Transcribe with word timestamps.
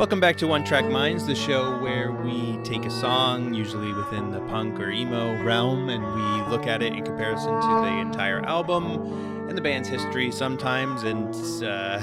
Welcome 0.00 0.18
back 0.18 0.38
to 0.38 0.46
One 0.46 0.64
Track 0.64 0.86
Minds, 0.86 1.26
the 1.26 1.34
show 1.34 1.78
where 1.78 2.10
we 2.10 2.56
take 2.64 2.86
a 2.86 2.90
song, 2.90 3.52
usually 3.52 3.92
within 3.92 4.30
the 4.30 4.40
punk 4.46 4.80
or 4.80 4.90
emo 4.90 5.44
realm, 5.44 5.90
and 5.90 6.02
we 6.02 6.50
look 6.50 6.66
at 6.66 6.82
it 6.82 6.94
in 6.94 7.04
comparison 7.04 7.52
to 7.52 7.68
the 7.82 7.98
entire 7.98 8.40
album 8.46 9.46
and 9.46 9.58
the 9.58 9.60
band's 9.60 9.90
history 9.90 10.32
sometimes, 10.32 11.02
and 11.02 11.34
uh, 11.62 12.00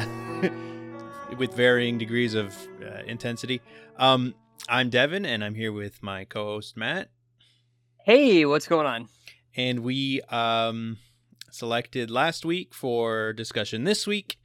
with 1.39 1.55
varying 1.55 1.98
degrees 1.98 2.36
of 2.36 2.55
uh, 2.84 3.02
intensity. 3.07 3.62
Um, 3.98 4.36
I'm 4.70 4.91
Devin, 4.91 5.25
and 5.25 5.43
I'm 5.43 5.55
here 5.55 5.71
with 5.71 6.04
my 6.04 6.23
co 6.23 6.45
host, 6.45 6.77
Matt. 6.77 7.09
Hey, 8.05 8.45
what's 8.45 8.68
going 8.68 8.86
on? 8.86 9.09
And 9.55 9.79
we 9.79 10.21
um, 10.29 11.00
selected 11.50 12.11
last 12.11 12.45
week 12.45 12.75
for 12.75 13.34
discussion 13.34 13.86
this 13.86 14.05
week. 14.05 14.38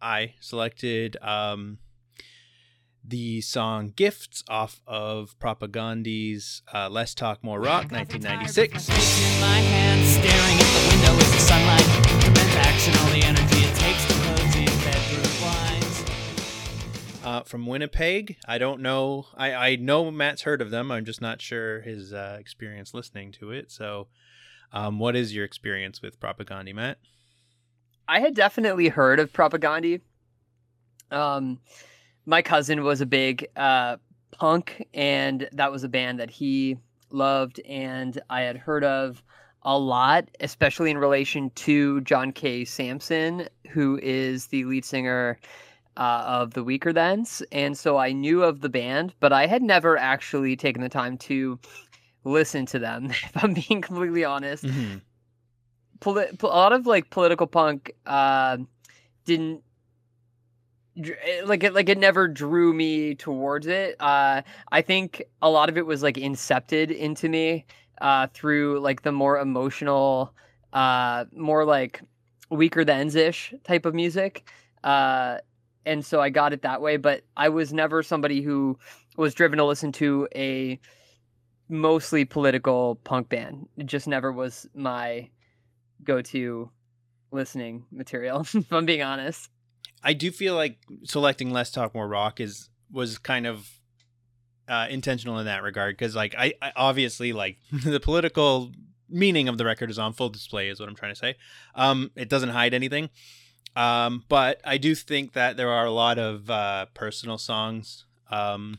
I 0.00 0.32
selected. 0.40 1.18
Um, 1.20 1.80
the 3.06 3.40
song 3.42 3.92
Gifts 3.94 4.42
off 4.48 4.80
of 4.86 5.38
Propagandhi's 5.38 6.62
uh, 6.72 6.88
Less 6.88 7.14
Talk 7.14 7.44
More 7.44 7.60
Rock 7.60 7.92
1996. 7.92 8.88
Uh, 17.22 17.42
from 17.42 17.66
Winnipeg. 17.66 18.36
I 18.46 18.58
don't 18.58 18.80
know. 18.80 19.26
I, 19.34 19.54
I 19.54 19.76
know 19.76 20.10
Matt's 20.10 20.42
heard 20.42 20.60
of 20.60 20.70
them. 20.70 20.90
I'm 20.90 21.04
just 21.04 21.20
not 21.22 21.40
sure 21.40 21.80
his 21.80 22.12
uh, 22.12 22.36
experience 22.38 22.92
listening 22.92 23.32
to 23.32 23.50
it. 23.50 23.70
So, 23.70 24.08
um, 24.72 24.98
what 24.98 25.16
is 25.16 25.34
your 25.34 25.44
experience 25.44 26.02
with 26.02 26.20
Propagandhi, 26.20 26.74
Matt? 26.74 26.98
I 28.06 28.20
had 28.20 28.34
definitely 28.34 28.88
heard 28.88 29.20
of 29.20 29.32
Propagandhi. 29.32 30.02
Um, 31.10 31.60
my 32.26 32.42
cousin 32.42 32.82
was 32.84 33.00
a 33.00 33.06
big 33.06 33.46
uh, 33.56 33.96
punk, 34.32 34.86
and 34.94 35.48
that 35.52 35.70
was 35.70 35.84
a 35.84 35.88
band 35.88 36.18
that 36.20 36.30
he 36.30 36.76
loved, 37.10 37.60
and 37.60 38.20
I 38.30 38.42
had 38.42 38.56
heard 38.56 38.84
of 38.84 39.22
a 39.62 39.78
lot, 39.78 40.28
especially 40.40 40.90
in 40.90 40.98
relation 40.98 41.50
to 41.50 42.00
John 42.02 42.32
K. 42.32 42.64
Samson, 42.64 43.48
who 43.70 43.98
is 44.02 44.48
the 44.48 44.64
lead 44.64 44.84
singer 44.84 45.38
uh, 45.96 46.24
of 46.26 46.54
the 46.54 46.64
Weakerthans, 46.64 47.42
and 47.52 47.76
so 47.76 47.96
I 47.96 48.12
knew 48.12 48.42
of 48.42 48.60
the 48.60 48.68
band, 48.68 49.14
but 49.20 49.32
I 49.32 49.46
had 49.46 49.62
never 49.62 49.96
actually 49.96 50.56
taken 50.56 50.82
the 50.82 50.88
time 50.88 51.16
to 51.18 51.58
listen 52.24 52.66
to 52.66 52.78
them. 52.78 53.10
If 53.10 53.42
I'm 53.42 53.54
being 53.54 53.80
completely 53.80 54.24
honest, 54.24 54.64
mm-hmm. 54.64 54.98
Poli- 56.00 56.28
a 56.42 56.46
lot 56.46 56.72
of 56.72 56.86
like 56.86 57.10
political 57.10 57.46
punk 57.46 57.92
uh, 58.06 58.58
didn't 59.24 59.62
like 61.44 61.64
it 61.64 61.74
like 61.74 61.88
it 61.88 61.98
never 61.98 62.28
drew 62.28 62.72
me 62.72 63.16
towards 63.16 63.66
it 63.66 63.96
uh 64.00 64.40
i 64.70 64.80
think 64.80 65.22
a 65.42 65.50
lot 65.50 65.68
of 65.68 65.76
it 65.76 65.84
was 65.84 66.04
like 66.04 66.14
incepted 66.14 66.96
into 66.96 67.28
me 67.28 67.66
uh 68.00 68.28
through 68.32 68.78
like 68.78 69.02
the 69.02 69.10
more 69.10 69.38
emotional 69.38 70.32
uh 70.72 71.24
more 71.34 71.64
like 71.64 72.00
Weakerthans 72.50 73.16
ish 73.16 73.52
type 73.64 73.86
of 73.86 73.94
music 73.94 74.48
uh 74.84 75.38
and 75.84 76.04
so 76.04 76.20
i 76.20 76.30
got 76.30 76.52
it 76.52 76.62
that 76.62 76.80
way 76.80 76.96
but 76.96 77.22
i 77.36 77.48
was 77.48 77.72
never 77.72 78.02
somebody 78.02 78.40
who 78.40 78.78
was 79.16 79.34
driven 79.34 79.58
to 79.58 79.64
listen 79.64 79.90
to 79.90 80.28
a 80.34 80.78
mostly 81.68 82.24
political 82.24 82.96
punk 83.04 83.28
band. 83.28 83.68
It 83.76 83.86
just 83.86 84.06
never 84.06 84.32
was 84.32 84.68
my 84.74 85.30
go-to 86.02 86.70
listening 87.32 87.84
material 87.90 88.40
if 88.54 88.72
i'm 88.72 88.84
being 88.84 89.02
honest 89.02 89.50
I 90.04 90.12
do 90.12 90.30
feel 90.30 90.54
like 90.54 90.78
selecting 91.04 91.50
less 91.50 91.70
talk 91.70 91.94
more 91.94 92.06
rock 92.06 92.38
is 92.38 92.68
was 92.92 93.16
kind 93.18 93.46
of 93.46 93.80
uh, 94.68 94.86
intentional 94.90 95.38
in 95.38 95.46
that 95.46 95.62
regard 95.62 95.96
because 95.96 96.14
like 96.14 96.34
I, 96.38 96.52
I, 96.60 96.72
obviously 96.76 97.32
like 97.32 97.56
the 97.72 97.98
political 97.98 98.70
meaning 99.08 99.48
of 99.48 99.58
the 99.58 99.64
record 99.64 99.90
is 99.90 99.98
on 99.98 100.12
full 100.12 100.28
display 100.28 100.68
is 100.68 100.78
what 100.78 100.88
I'm 100.88 100.94
trying 100.94 101.12
to 101.12 101.18
say. 101.18 101.36
Um, 101.74 102.10
it 102.14 102.28
doesn't 102.28 102.50
hide 102.50 102.74
anything. 102.74 103.08
Um, 103.76 104.24
but 104.28 104.60
I 104.64 104.78
do 104.78 104.94
think 104.94 105.32
that 105.32 105.56
there 105.56 105.70
are 105.70 105.86
a 105.86 105.90
lot 105.90 106.18
of 106.18 106.48
uh, 106.48 106.86
personal 106.94 107.38
songs 107.38 108.04
um, 108.30 108.78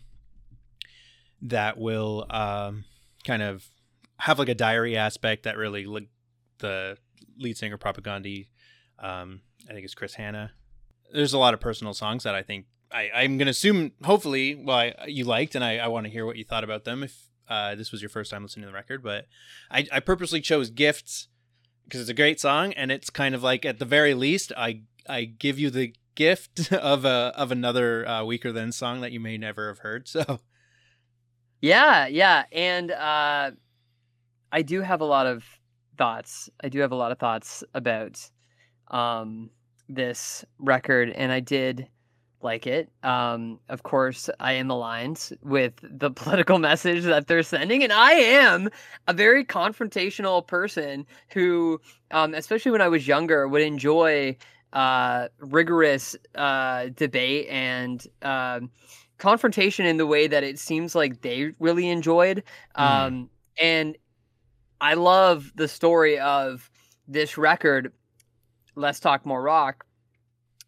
that 1.42 1.78
will 1.78 2.26
um, 2.30 2.86
kind 3.26 3.42
of 3.42 3.68
have 4.20 4.40
like 4.40 4.48
a 4.48 4.56
diary 4.56 4.96
aspect 4.96 5.44
that 5.44 5.58
really 5.58 5.86
like 5.86 6.08
the 6.60 6.98
lead 7.38 7.58
singer 7.58 7.78
Propagandhi. 7.78 8.48
Um, 9.00 9.42
I 9.70 9.74
think 9.74 9.84
it's 9.84 9.96
Chris 9.96 10.14
Hannah 10.14 10.52
there's 11.16 11.34
a 11.34 11.40
lot 11.40 11.54
of 11.54 11.60
personal 11.60 11.94
songs 11.94 12.24
that 12.24 12.36
I 12.36 12.44
think 12.44 12.66
I, 12.92 13.10
I'm 13.14 13.38
going 13.38 13.48
to 13.48 13.52
assume, 13.52 13.92
hopefully, 14.04 14.56
well, 14.56 14.78
I, 14.78 14.94
you 15.08 15.26
liked, 15.26 15.56
and 15.56 15.64
I, 15.64 15.78
I 15.78 15.88
want 15.88 16.06
to 16.06 16.12
hear 16.12 16.26
what 16.26 16.38
you 16.38 16.44
thought 16.44 16.64
about 16.64 16.86
them 16.86 17.04
if 17.04 17.30
uh, 17.50 17.76
this 17.76 17.92
was 17.92 18.02
your 18.02 18.10
first 18.10 18.32
time 18.32 18.44
listening 18.44 18.64
to 18.64 18.68
the 18.68 18.74
record. 18.74 19.04
But 19.04 19.26
I, 19.70 19.88
I 19.92 20.00
purposely 20.00 20.42
chose 20.42 20.70
Gifts 20.70 21.28
because 21.84 22.02
it's 22.02 22.10
a 22.10 22.16
great 22.16 22.40
song, 22.40 22.74
and 22.74 22.92
it's 22.92 23.10
kind 23.10 23.36
of 23.36 23.44
like, 23.44 23.66
at 23.66 23.80
the 23.80 23.86
very 23.86 24.14
least, 24.14 24.52
I, 24.56 24.82
I 25.08 25.26
give 25.26 25.60
you 25.60 25.70
the 25.70 25.94
gift 26.16 26.72
of 26.72 27.06
a 27.06 27.34
of 27.36 27.52
another 27.52 28.08
uh, 28.08 28.22
Weakerthans 28.22 28.74
song 28.74 29.02
that 29.02 29.12
you 29.12 29.20
may 29.20 29.38
never 29.38 29.68
have 29.68 29.80
heard. 29.80 30.08
So, 30.16 30.40
yeah, 31.62 32.08
yeah, 32.08 32.44
and 32.52 32.92
uh, 32.92 33.52
I 34.52 34.62
do 34.62 34.82
have 34.82 35.02
a 35.02 35.06
lot 35.06 35.26
of 35.26 35.44
thoughts. 35.98 36.50
I 36.64 36.70
do 36.70 36.80
have 36.80 36.92
a 36.92 36.96
lot 36.96 37.12
of 37.12 37.18
thoughts 37.18 37.64
about 37.74 38.22
um, 38.90 39.50
this 39.90 40.46
record, 40.60 41.10
and 41.10 41.32
I 41.32 41.40
did 41.40 41.88
like 42.42 42.68
it. 42.68 42.90
Um, 43.04 43.60
of 43.70 43.84
course, 43.84 44.30
I 44.40 44.54
am 44.54 44.70
aligned 44.70 45.32
with 45.42 45.74
the 45.82 46.12
political 46.22 46.60
message 46.60 47.04
that 47.04 47.28
they're 47.28 47.44
sending, 47.44 47.84
and 47.84 47.92
I 47.92 48.14
am 48.14 48.70
a 49.08 49.14
very 49.14 49.44
confrontational 49.44 50.46
person 50.46 51.06
who, 51.32 51.82
um, 52.12 52.34
especially 52.34 52.72
when 52.72 52.82
I 52.82 52.88
was 52.88 53.08
younger, 53.08 53.48
would 53.48 53.62
enjoy 53.62 54.38
uh, 54.74 55.28
rigorous 55.40 56.16
uh, 56.36 56.88
debate 56.96 57.48
and 57.50 58.06
uh, 58.22 58.60
confrontation 59.18 59.86
in 59.86 59.98
the 59.98 60.06
way 60.06 60.28
that 60.28 60.44
it 60.44 60.60
seems 60.60 60.96
like 60.96 61.22
they 61.22 61.54
really 61.60 61.90
enjoyed. 61.90 62.44
Mm. 62.78 62.84
Um, 62.84 63.30
and 63.62 63.98
I 64.82 64.96
love 64.96 65.52
the 65.56 65.68
story 65.68 66.20
of 66.20 66.70
this 67.08 67.38
record 67.38 67.94
Less 68.76 69.00
Talk 69.00 69.26
More 69.26 69.42
Rock 69.42 69.86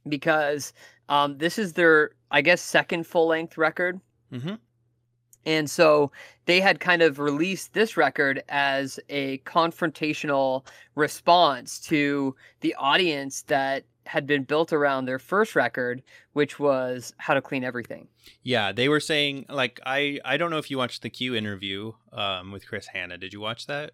because 0.08 0.74
um, 1.10 1.38
this 1.38 1.58
is 1.58 1.74
their, 1.74 2.12
I 2.32 2.42
guess, 2.42 2.62
second 2.62 3.06
full 3.06 3.28
length 3.28 3.58
record. 3.58 4.00
Mm-hmm. 4.32 4.56
And 5.46 5.70
so 5.70 6.12
they 6.46 6.60
had 6.60 6.82
kind 6.82 7.02
of 7.02 7.20
released 7.20 7.74
this 7.74 7.96
record 7.96 8.44
as 8.50 9.00
a 9.08 9.38
confrontational 9.40 10.66
response 10.96 11.80
to 11.82 12.36
the 12.60 12.76
audience 12.76 13.44
that 13.44 13.86
had 14.06 14.28
been 14.28 14.44
built 14.44 14.74
around 14.74 15.06
their 15.06 15.20
first 15.20 15.56
record, 15.56 16.02
which 16.34 16.60
was 16.60 17.14
How 17.18 17.34
to 17.34 17.42
Clean 17.42 17.64
Everything. 17.64 18.10
Yeah, 18.44 18.74
they 18.74 18.90
were 18.90 19.00
saying 19.00 19.46
like 19.48 19.80
I 19.86 20.20
I 20.26 20.36
don't 20.36 20.52
know 20.52 20.58
if 20.58 20.70
you 20.70 20.78
watched 20.78 21.02
the 21.02 21.10
Q 21.10 21.36
interview 21.36 21.94
um, 22.12 22.52
with 22.52 22.68
Chris 22.68 22.88
Hannah. 22.88 23.18
Did 23.18 23.32
you 23.32 23.40
watch 23.40 23.68
that? 23.68 23.92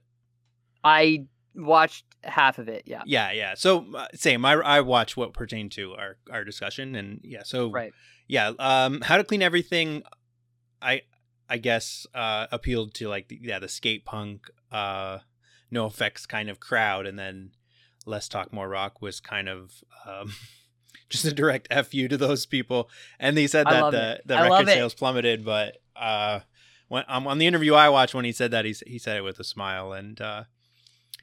I 0.84 1.26
watched 1.56 2.06
half 2.24 2.60
of 2.60 2.68
it. 2.68 2.84
Yeah. 2.86 3.02
Yeah, 3.06 3.32
yeah. 3.32 3.54
So 3.56 3.86
uh, 3.96 4.08
same. 4.14 4.46
I 4.46 4.54
I 4.54 4.82
watch 4.82 5.18
what 5.18 5.34
pertained 5.34 5.72
to 5.74 5.94
our 5.94 6.18
our 6.32 6.44
discussion, 6.44 6.96
and 6.96 7.20
yeah. 7.24 7.44
So 7.44 7.72
right. 7.72 7.94
Yeah. 8.28 8.54
Um, 8.60 9.02
how 9.02 9.18
to 9.18 9.24
clean 9.24 9.42
everything. 9.42 10.04
I 10.82 11.02
I 11.50 11.58
guess 11.58 12.08
uh 12.14 12.48
appealed 12.52 12.94
to 12.96 13.10
like 13.10 13.28
the, 13.28 13.40
yeah 13.42 13.60
the 13.60 13.70
skate 13.70 14.06
punk 14.06 14.50
uh 14.72 15.20
NOFX 15.74 16.28
kind 16.28 16.50
of 16.50 16.60
crowd, 16.60 17.06
and 17.06 17.18
then 17.18 17.52
less 18.06 18.28
talk 18.28 18.54
more 18.54 18.68
rock 18.68 19.02
was 19.02 19.20
kind 19.20 19.50
of 19.50 19.84
um. 20.06 20.34
just 21.10 21.26
a 21.26 21.34
direct 21.34 21.72
fu 21.86 22.08
to 22.08 22.18
those 22.18 22.46
people, 22.46 22.90
and 23.20 23.38
they 23.38 23.48
said 23.48 23.68
that 23.68 23.92
the, 23.92 24.22
the 24.26 24.36
record 24.36 24.68
sales 24.68 24.94
plummeted. 24.94 25.46
But 25.46 25.78
uh, 25.96 26.40
when 26.88 27.04
um, 27.08 27.28
on 27.28 27.38
the 27.38 27.48
interview 27.48 27.76
I 27.76 27.90
watched, 27.90 28.16
when 28.16 28.26
he 28.26 28.32
said 28.32 28.52
that, 28.52 28.66
he 28.66 28.76
he 28.86 28.98
said 28.98 29.18
it 29.18 29.22
with 29.22 29.40
a 29.40 29.44
smile, 29.44 29.94
and 29.94 30.20
uh, 30.20 30.44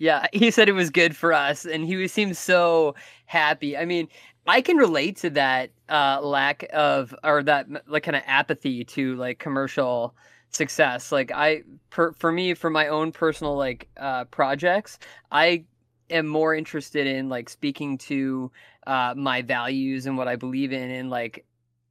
yeah, 0.01 0.27
he 0.33 0.51
said 0.51 0.71
it 0.71 0.73
was 0.73 0.89
good 0.89 1.15
for 1.15 1.35
us, 1.35 1.67
and 1.67 1.85
he 1.85 2.09
seemed 2.09 2.35
so 2.35 2.95
happy. 3.27 3.77
I 3.77 3.85
mean, 3.85 4.09
I 4.47 4.63
can 4.63 4.79
relate 4.79 5.19
to 5.19 5.31
that 5.31 5.71
uh, 5.91 6.21
lack 6.23 6.67
of 6.73 7.15
or 7.23 7.43
that 7.43 7.67
like 7.87 8.05
kind 8.05 8.17
of 8.17 8.23
apathy 8.27 8.83
to 8.83 9.15
like 9.17 9.39
commercial 9.39 10.15
success. 10.49 11.13
Like 11.13 11.31
I, 11.31 11.65
per, 11.91 12.13
for 12.15 12.33
me, 12.33 12.55
for 12.55 12.71
my 12.71 12.89
own 12.89 13.13
personal 13.13 13.57
like 13.57 13.89
uh, 13.99 14.25
projects, 14.25 14.99
I 15.33 15.65
am 16.09 16.27
more 16.27 16.55
interested 16.55 17.07
in 17.07 17.29
like 17.29 17.51
speaking 17.51 17.99
to 17.99 18.51
uh, 18.87 19.13
my 19.15 19.43
values 19.43 20.07
and 20.07 20.17
what 20.17 20.29
I 20.29 20.37
believe 20.37 20.73
in, 20.73 20.91
and 20.91 21.11
like 21.11 21.45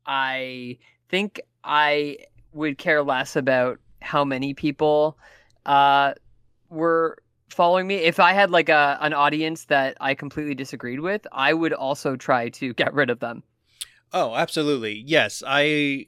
I 0.08 0.80
think 1.10 1.40
I 1.64 2.18
would 2.54 2.80
care 2.80 3.04
less 3.04 3.36
about 3.36 3.78
how 4.02 4.26
many 4.26 4.56
people 4.56 5.16
uh, 5.68 6.14
were 6.72 7.16
following 7.54 7.88
me. 7.88 7.96
If 7.96 8.20
I 8.20 8.34
had 8.34 8.52
like 8.52 8.70
a 8.70 8.98
an 9.02 9.14
audience 9.14 9.66
that 9.66 9.98
I 10.00 10.14
completely 10.14 10.56
disagreed 10.56 11.00
with, 11.00 11.26
I 11.32 11.54
would 11.54 11.74
also 11.74 12.16
try 12.16 12.50
to 12.50 12.74
get 12.82 12.94
rid 12.94 13.10
of 13.10 13.20
them. 13.20 13.44
Oh, 14.12 14.36
absolutely. 14.36 15.04
Yes, 15.06 15.44
I 15.46 16.08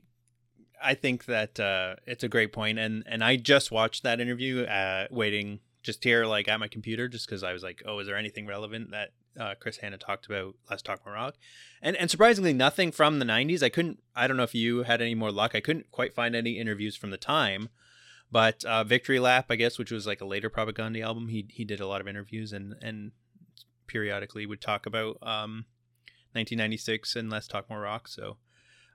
I 0.84 0.96
think 0.96 1.26
that 1.26 1.60
uh, 1.60 1.96
it's 2.06 2.24
a 2.24 2.30
great 2.30 2.52
point, 2.54 2.80
and 2.80 3.04
and 3.06 3.24
I 3.24 3.36
just 3.36 3.72
watched 3.72 4.04
that 4.04 4.20
interview, 4.20 4.64
uh, 4.64 5.08
waiting 5.12 5.60
just 5.84 6.04
here 6.04 6.26
like 6.26 6.48
at 6.48 6.60
my 6.60 6.68
computer, 6.68 7.08
just 7.08 7.28
because 7.28 7.44
I 7.44 7.54
was 7.54 7.64
like, 7.64 7.82
oh, 7.86 8.00
is 8.00 8.08
there 8.08 8.18
anything 8.18 8.46
relevant 8.46 8.92
that 8.92 9.10
uh, 9.40 9.56
Chris 9.60 9.78
Hannah 9.78 9.98
talked 9.98 10.26
about 10.26 10.56
Less 10.70 10.82
Talk 10.82 11.06
More 11.06 11.16
Rock, 11.16 11.36
and 11.82 11.96
and 11.96 12.10
surprisingly 12.10 12.54
nothing 12.54 12.92
from 12.92 13.20
the 13.20 13.26
'90s. 13.26 13.64
I 13.64 13.70
couldn't. 13.70 14.00
I 14.16 14.28
don't 14.28 14.38
know 14.38 14.44
if 14.44 14.56
you 14.56 14.84
had 14.84 15.02
any 15.02 15.16
more 15.16 15.32
luck. 15.32 15.56
I 15.56 15.62
couldn't 15.62 15.92
quite 15.92 16.14
find 16.14 16.36
any 16.36 16.60
interviews 16.60 16.96
from 16.96 17.12
the 17.12 17.18
time, 17.18 17.70
but 18.32 18.64
uh, 18.64 18.84
Victory 18.84 19.20
Lap, 19.20 19.48
I 19.50 19.56
guess, 19.56 19.78
which 19.78 19.92
was 19.92 20.08
like 20.08 20.22
a 20.22 20.26
later 20.26 20.50
Propagandhi 20.50 21.04
album, 21.04 21.28
he 21.28 21.48
he 21.50 21.66
did 21.66 21.82
a 21.82 21.88
lot 21.88 22.02
of 22.02 22.08
interviews 22.08 22.54
and 22.54 22.76
and 22.82 23.12
periodically 23.88 24.46
would 24.46 24.62
talk 24.62 24.86
about 24.86 25.18
um, 25.22 25.66
1996 26.34 27.16
and 27.18 27.30
Less 27.30 27.48
Talk 27.48 27.70
More 27.70 27.82
Rock. 27.82 28.08
So 28.08 28.38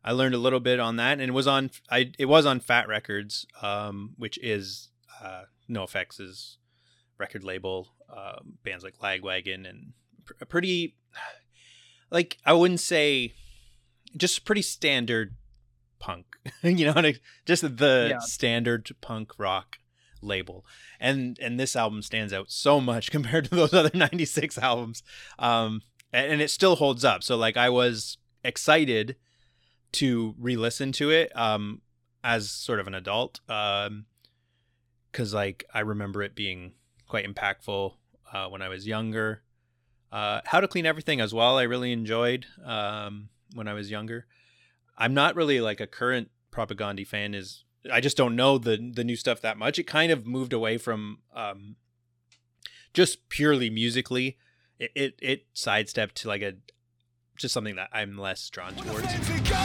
I 0.02 0.12
learned 0.12 0.34
a 0.34 0.38
little 0.38 0.60
bit 0.60 0.80
on 0.80 0.96
that, 0.96 1.20
and 1.20 1.28
it 1.28 1.34
was 1.34 1.46
on 1.46 1.70
I 1.90 2.12
it 2.18 2.26
was 2.26 2.46
on 2.46 2.60
Fat 2.60 2.88
Wreck 2.88 3.06
Chords, 3.06 3.46
um, 3.60 4.14
which 4.16 4.38
is 4.42 4.88
uh, 5.22 5.42
NOFX's 5.68 6.56
record 7.18 7.44
label. 7.44 7.88
Uh, 8.08 8.38
bands 8.62 8.84
like 8.84 8.98
Lagwagon 8.98 9.68
and 9.68 9.92
pr- 10.24 10.44
pretty 10.44 10.96
like 12.10 12.38
I 12.44 12.52
wouldn't 12.52 12.80
say 12.80 13.34
just 14.16 14.44
pretty 14.44 14.62
standard 14.62 15.34
punk, 15.98 16.26
you 16.62 16.92
know, 16.92 17.12
just 17.44 17.62
the 17.62 18.08
yeah. 18.10 18.18
standard 18.20 18.90
punk 19.00 19.32
rock 19.38 19.78
label. 20.22 20.64
And 20.98 21.38
and 21.40 21.58
this 21.58 21.76
album 21.76 22.02
stands 22.02 22.32
out 22.32 22.50
so 22.50 22.80
much 22.80 23.10
compared 23.12 23.46
to 23.46 23.54
those 23.54 23.74
other 23.74 23.90
96 23.92 24.58
albums. 24.58 25.02
Um 25.38 25.82
and, 26.12 26.32
and 26.32 26.42
it 26.42 26.50
still 26.50 26.76
holds 26.76 27.04
up. 27.04 27.22
So 27.22 27.36
like 27.36 27.56
I 27.56 27.68
was 27.68 28.18
excited 28.44 29.16
to 29.92 30.34
re-listen 30.38 30.92
to 30.92 31.10
it 31.10 31.36
um 31.36 31.80
as 32.22 32.50
sort 32.50 32.80
of 32.80 32.86
an 32.86 32.94
adult 32.94 33.40
um 33.48 34.06
cuz 35.12 35.32
like 35.32 35.64
I 35.72 35.80
remember 35.80 36.22
it 36.22 36.34
being 36.34 36.72
quite 37.06 37.26
impactful 37.26 37.94
uh, 38.32 38.48
when 38.48 38.62
I 38.62 38.68
was 38.68 38.86
younger. 38.86 39.42
Uh, 40.12 40.40
How 40.46 40.60
to 40.60 40.68
Clean 40.68 40.86
Everything 40.86 41.20
as 41.20 41.32
well. 41.34 41.58
I 41.58 41.62
really 41.62 41.92
enjoyed 41.92 42.46
um, 42.64 43.28
when 43.54 43.68
I 43.68 43.74
was 43.74 43.90
younger. 43.90 44.26
I'm 44.98 45.14
not 45.14 45.36
really 45.36 45.60
like 45.60 45.80
a 45.80 45.86
current 45.86 46.30
Propagandhi 46.52 47.06
fan. 47.06 47.34
Is 47.34 47.64
I 47.92 48.00
just 48.00 48.16
don't 48.16 48.36
know 48.36 48.58
the 48.58 48.76
the 48.94 49.04
new 49.04 49.16
stuff 49.16 49.40
that 49.42 49.56
much. 49.58 49.78
It 49.78 49.84
kind 49.84 50.10
of 50.12 50.26
moved 50.26 50.52
away 50.52 50.78
from 50.78 51.18
um, 51.34 51.76
just 52.94 53.28
purely 53.28 53.70
musically. 53.70 54.38
It, 54.78 54.92
it 54.94 55.18
it 55.20 55.46
sidestepped 55.52 56.16
to 56.16 56.28
like 56.28 56.42
a 56.42 56.54
just 57.36 57.52
something 57.52 57.76
that 57.76 57.90
I'm 57.92 58.16
less 58.16 58.48
drawn 58.48 58.74
towards. 58.74 59.12
The 59.12 59.56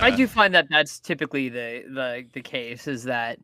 I 0.00 0.10
do 0.10 0.26
find 0.26 0.54
that 0.54 0.68
that's 0.70 1.00
typically 1.00 1.48
the 1.48 1.84
the 1.88 2.24
the 2.32 2.40
case 2.40 2.86
is 2.86 3.04
that 3.04 3.38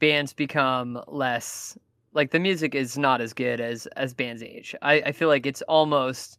bands 0.00 0.32
become 0.32 1.00
less 1.06 1.78
like 2.12 2.32
the 2.32 2.40
music 2.40 2.74
is 2.74 2.98
not 2.98 3.20
as 3.20 3.32
good 3.32 3.60
as 3.60 3.86
as 3.96 4.12
bands 4.12 4.42
age. 4.42 4.74
I, 4.82 4.94
I 4.94 5.12
feel 5.12 5.28
like 5.28 5.46
it's 5.46 5.62
almost 5.62 6.38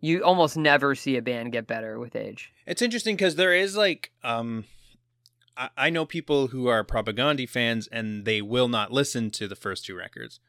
you 0.00 0.24
almost 0.24 0.56
never 0.56 0.94
see 0.94 1.16
a 1.16 1.22
band 1.22 1.52
get 1.52 1.66
better 1.66 1.98
with 1.98 2.16
age. 2.16 2.52
It's 2.66 2.82
interesting 2.82 3.14
because 3.14 3.36
there 3.36 3.54
is 3.54 3.76
like 3.76 4.10
um 4.24 4.64
I, 5.56 5.68
I 5.76 5.90
know 5.90 6.04
people 6.04 6.48
who 6.48 6.66
are 6.66 6.84
Propagandhi 6.84 7.48
fans 7.48 7.88
and 7.92 8.24
they 8.24 8.42
will 8.42 8.68
not 8.68 8.92
listen 8.92 9.30
to 9.32 9.46
the 9.46 9.56
first 9.56 9.86
two 9.86 9.96
records. 9.96 10.40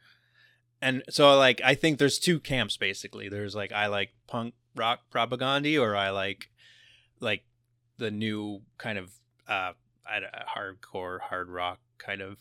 And 0.82 1.04
so 1.10 1.38
like 1.38 1.62
I 1.64 1.76
think 1.76 2.00
there's 2.00 2.18
two 2.18 2.40
camps 2.40 2.78
basically. 2.78 3.30
There's 3.30 3.56
like 3.56 3.72
I 3.72 3.88
like 3.88 4.10
punk 4.28 4.56
rock 4.76 5.02
Propagandhi 5.14 5.80
or 5.80 5.96
I 5.96 6.10
like 6.10 6.50
like 7.20 7.44
the 8.04 8.12
new 8.12 8.62
kind 8.78 8.98
of 8.98 9.12
uh, 9.48 9.72
hardcore 10.56 11.22
hard 11.22 11.50
rock 11.50 11.80
kind 11.98 12.22
of. 12.22 12.38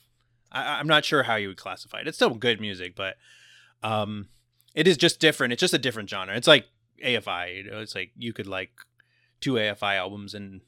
I, 0.50 0.80
am 0.80 0.88
not 0.88 1.04
sure 1.04 1.22
how 1.22 1.36
you 1.36 1.48
would 1.48 1.56
classify 1.56 2.00
it. 2.00 2.08
It's 2.08 2.18
still 2.18 2.30
good 2.30 2.60
music, 2.60 2.94
but 2.96 3.16
um, 3.82 4.28
it 4.74 4.88
is 4.88 4.96
just 4.96 5.20
different. 5.20 5.52
It's 5.52 5.60
just 5.60 5.72
a 5.72 5.78
different 5.78 6.10
genre. 6.10 6.36
It's 6.36 6.48
like 6.48 6.66
AFI. 7.02 7.56
You 7.56 7.70
know, 7.70 7.80
it's 7.80 7.94
like 7.94 8.10
you 8.16 8.32
could 8.32 8.48
like 8.48 8.72
two 9.40 9.54
AFI 9.54 9.96
albums 9.96 10.34
and 10.34 10.60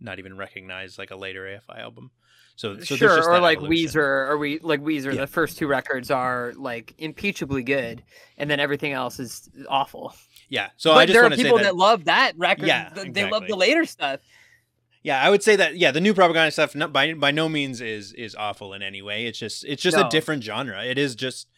not 0.00 0.20
even 0.20 0.36
recognize 0.36 0.96
like 0.96 1.10
a 1.10 1.16
later 1.16 1.42
AFI 1.42 1.80
album. 1.80 2.12
So, 2.54 2.78
so 2.78 2.96
sure, 2.96 3.28
or 3.28 3.40
like 3.40 3.58
evolution. 3.58 4.00
Weezer, 4.00 4.28
or 4.30 4.38
we 4.38 4.60
like 4.60 4.80
Weezer. 4.80 5.12
Yeah. 5.12 5.22
The 5.22 5.26
first 5.26 5.58
two 5.58 5.66
records 5.66 6.10
are 6.10 6.54
like 6.56 6.94
impeachably 6.98 7.64
good, 7.64 8.02
and 8.38 8.48
then 8.48 8.60
everything 8.60 8.92
else 8.92 9.18
is 9.18 9.50
awful. 9.68 10.14
Yeah. 10.48 10.70
So 10.76 10.92
but 10.92 10.98
I 10.98 11.06
just 11.06 11.14
there 11.14 11.24
are 11.24 11.30
people 11.30 11.58
that, 11.58 11.64
that, 11.64 11.76
love 11.76 12.04
that 12.04 12.32
record. 12.36 12.66
Yeah, 12.66 12.90
they 12.94 13.28
love 13.28 13.46
the 13.46 13.56
later 13.56 13.84
stuff. 13.84 14.20
Yeah, 15.02 15.22
I 15.22 15.30
would 15.30 15.42
say 15.42 15.54
that. 15.56 15.76
Yeah, 15.76 15.92
the 15.92 16.00
new 16.00 16.14
Propagandhi 16.14 16.52
stuff 16.52 16.74
not, 16.74 16.92
by 16.92 17.14
by 17.14 17.30
no 17.30 17.48
means 17.48 17.80
is 17.80 18.12
is 18.12 18.34
awful 18.34 18.72
in 18.72 18.82
any 18.82 19.02
way. 19.02 19.26
It's 19.26 19.38
just 19.38 19.64
it's 19.64 19.82
just 19.82 19.96
no. 19.96 20.06
a 20.06 20.10
different 20.10 20.42
genre. 20.42 20.84
It 20.84 20.98
is 20.98 21.14
just 21.14 21.48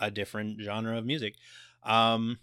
a 0.00 0.10
different 0.10 0.60
genre 0.60 0.98
of 0.98 1.06
music. 1.06 1.34
Um, 1.84 2.38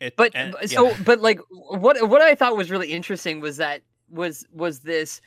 it, 0.00 0.16
but 0.16 0.32
and, 0.34 0.54
so, 0.66 0.94
but 1.04 1.20
like 1.20 1.40
what 1.50 2.08
what 2.08 2.22
I 2.22 2.34
thought 2.34 2.56
was 2.56 2.70
really 2.70 2.92
interesting 2.92 3.40
was 3.40 3.58
that 3.58 3.82
was 4.08 4.46
was 4.52 4.80
this 4.80 5.20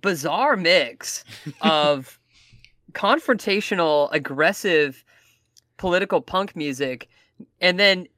bizarre 0.00 0.56
mix 0.56 1.24
of 1.60 2.18
confrontational, 2.92 4.08
aggressive, 4.12 5.04
political 5.76 6.20
punk 6.20 6.56
music, 6.56 7.08
and 7.60 7.78
then 7.78 8.08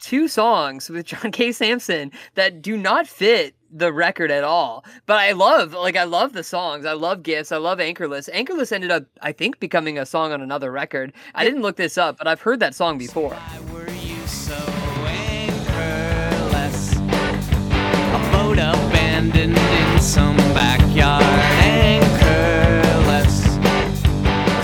two 0.00 0.28
songs 0.28 0.90
with 0.90 1.06
John 1.06 1.30
K. 1.32 1.52
Samson 1.52 2.12
that 2.34 2.62
do 2.62 2.76
not 2.76 3.06
fit 3.06 3.54
the 3.70 3.92
record 3.92 4.30
at 4.30 4.42
all. 4.42 4.84
But 5.06 5.18
I 5.18 5.32
love, 5.32 5.74
like, 5.74 5.96
I 5.96 6.04
love 6.04 6.32
the 6.32 6.42
songs. 6.42 6.84
I 6.84 6.92
love 6.92 7.22
Gifts. 7.22 7.52
I 7.52 7.58
love 7.58 7.78
Anchorless. 7.78 8.28
Anchorless 8.32 8.72
ended 8.72 8.90
up, 8.90 9.04
I 9.22 9.32
think, 9.32 9.60
becoming 9.60 9.98
a 9.98 10.06
song 10.06 10.32
on 10.32 10.40
another 10.40 10.72
record. 10.72 11.12
I 11.34 11.44
didn't 11.44 11.62
look 11.62 11.76
this 11.76 11.96
up, 11.96 12.18
but 12.18 12.26
I've 12.26 12.40
heard 12.40 12.60
that 12.60 12.74
song 12.74 12.98
before. 12.98 13.36
abandoned 19.20 19.56
in 19.56 20.00
some 20.00 20.36
backyard 20.54 21.22
anchorless 21.62 23.44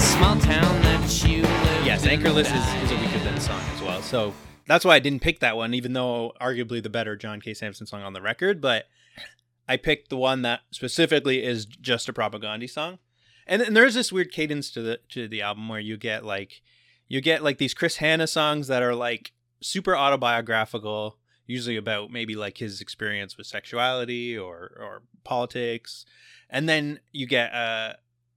small 0.03 0.37
town 0.37 0.83
that 0.83 1.25
you 1.25 1.43
live 1.43 1.87
yes 1.87 2.07
anchorless 2.07 2.49
is, 2.49 2.55
is 2.55 2.91
a 2.91 2.95
Weakerthans 2.95 3.43
song 3.43 3.61
as 3.75 3.83
well 3.83 4.01
so 4.03 4.33
that's 4.67 4.85
why 4.85 4.97
I 4.97 4.99
didn't 4.99 5.23
pick 5.23 5.41
that 5.41 5.57
one, 5.57 5.75
even 5.75 5.93
though 5.93 6.33
arguably 6.41 6.83
the 6.83 6.91
better 6.91 7.17
John 7.17 7.41
K. 7.41 7.55
Samson 7.55 7.87
song 7.87 8.03
on 8.03 8.13
the 8.13 8.23
record. 8.23 8.61
But 8.61 8.87
I 9.69 9.77
picked 9.77 10.11
the 10.11 10.17
one 10.17 10.43
that 10.43 10.61
specifically 10.71 11.45
is 11.45 11.67
just 11.67 12.09
a 12.09 12.13
Propagandhi 12.13 12.69
song. 12.69 12.99
And, 13.47 13.63
and 13.63 13.77
there's 13.77 13.95
this 13.95 14.13
weird 14.13 14.33
cadence 14.33 14.71
to 14.73 14.83
the 14.83 15.01
to 15.11 15.29
the 15.29 15.43
album 15.43 15.69
where 15.69 15.81
you 15.81 15.97
get 15.97 16.25
like 16.25 16.63
you 17.09 17.21
get 17.21 17.45
like 17.45 17.59
these 17.59 17.75
Chris 17.75 17.97
Hannah 17.97 18.27
songs 18.27 18.67
that 18.67 18.83
are 18.83 18.95
like 18.95 19.33
super 19.61 19.97
autobiographical, 19.97 21.17
usually 21.47 21.77
about 21.77 22.11
maybe 22.11 22.35
like 22.35 22.59
his 22.59 22.81
experience 22.81 23.37
with 23.37 23.47
sexuality 23.47 24.37
or 24.37 24.73
or 24.81 25.03
politics. 25.23 26.05
And 26.51 26.69
then 26.69 26.99
you 27.13 27.27
get 27.27 27.55
uh 27.55 27.95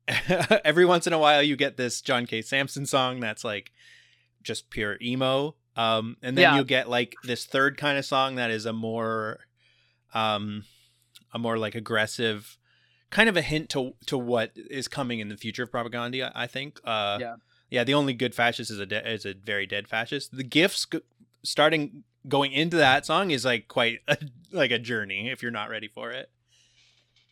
every 0.63 0.85
once 0.85 1.07
in 1.07 1.13
a 1.13 1.19
while 1.19 1.41
you 1.41 1.55
get 1.55 1.77
this 1.77 2.01
John 2.01 2.27
K. 2.27 2.43
Samson 2.43 2.85
song 2.85 3.19
that's 3.19 3.43
like 3.43 3.71
just 4.43 4.69
pure 4.69 4.97
emo 5.01 5.55
um, 5.79 6.17
and 6.21 6.37
then 6.37 6.41
yeah. 6.41 6.57
you 6.57 6.65
get 6.65 6.89
like 6.89 7.15
this 7.23 7.45
third 7.45 7.77
kind 7.77 7.97
of 7.97 8.03
song 8.03 8.35
that 8.35 8.51
is 8.51 8.65
a 8.65 8.73
more, 8.73 9.39
um, 10.13 10.65
a 11.33 11.39
more 11.39 11.57
like 11.57 11.73
aggressive, 11.73 12.57
kind 13.11 13.29
of 13.29 13.37
a 13.37 13.41
hint 13.41 13.69
to 13.69 13.93
to 14.07 14.17
what 14.17 14.51
is 14.55 14.89
coming 14.89 15.19
in 15.19 15.29
the 15.29 15.37
future 15.37 15.63
of 15.63 15.71
Propagandhi. 15.71 16.29
I, 16.35 16.47
think. 16.47 16.81
Uh, 16.83 17.17
yeah. 17.21 17.35
Yeah. 17.69 17.85
The 17.85 17.93
only 17.93 18.13
good 18.13 18.35
fascist 18.35 18.69
is 18.71 18.79
a 18.79 18.85
de- 18.85 19.09
is 19.09 19.25
a 19.25 19.33
very 19.33 19.65
dead 19.65 19.87
fascist. 19.87 20.35
The 20.35 20.43
gifts 20.43 20.85
g- 20.85 20.99
starting 21.43 22.03
going 22.27 22.51
into 22.51 22.75
that 22.75 23.05
song 23.05 23.31
is 23.31 23.45
like 23.45 23.69
quite 23.69 23.99
a, 24.09 24.17
like 24.51 24.71
a 24.71 24.79
journey 24.79 25.29
if 25.29 25.41
you're 25.41 25.49
not 25.49 25.69
ready 25.69 25.87
for 25.87 26.11
it. 26.11 26.29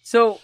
So, 0.04 0.40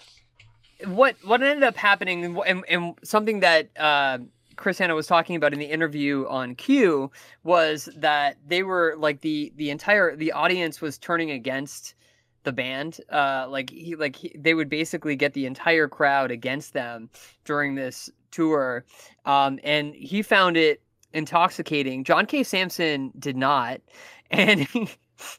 what 0.83 1.15
what 1.23 1.41
ended 1.41 1.63
up 1.63 1.77
happening 1.77 2.37
and, 2.45 2.65
and 2.67 2.95
something 3.01 3.39
that. 3.39 3.69
Uh, 3.79 4.17
Chris 4.55 4.77
Hannah 4.77 4.95
was 4.95 5.07
talking 5.07 5.35
about 5.35 5.53
in 5.53 5.59
the 5.59 5.65
interview 5.65 6.25
on 6.27 6.55
Q 6.55 7.11
was 7.43 7.89
that 7.95 8.37
they 8.47 8.63
were 8.63 8.95
like 8.97 9.21
the 9.21 9.51
the 9.55 9.69
entire 9.69 10.15
the 10.15 10.31
audience 10.31 10.81
was 10.81 10.97
turning 10.97 11.31
against 11.31 11.95
the 12.43 12.51
band. 12.51 12.99
Uh, 13.09 13.47
like 13.49 13.69
he 13.69 13.95
like 13.95 14.15
he, 14.15 14.35
they 14.37 14.53
would 14.53 14.69
basically 14.69 15.15
get 15.15 15.33
the 15.33 15.45
entire 15.45 15.87
crowd 15.87 16.31
against 16.31 16.73
them 16.73 17.09
during 17.45 17.75
this 17.75 18.09
tour, 18.31 18.85
um, 19.25 19.59
and 19.63 19.93
he 19.95 20.21
found 20.21 20.57
it 20.57 20.81
intoxicating. 21.13 22.03
John 22.03 22.25
K. 22.25 22.43
Samson 22.43 23.11
did 23.17 23.37
not, 23.37 23.81
and 24.31 24.61
he, 24.61 24.89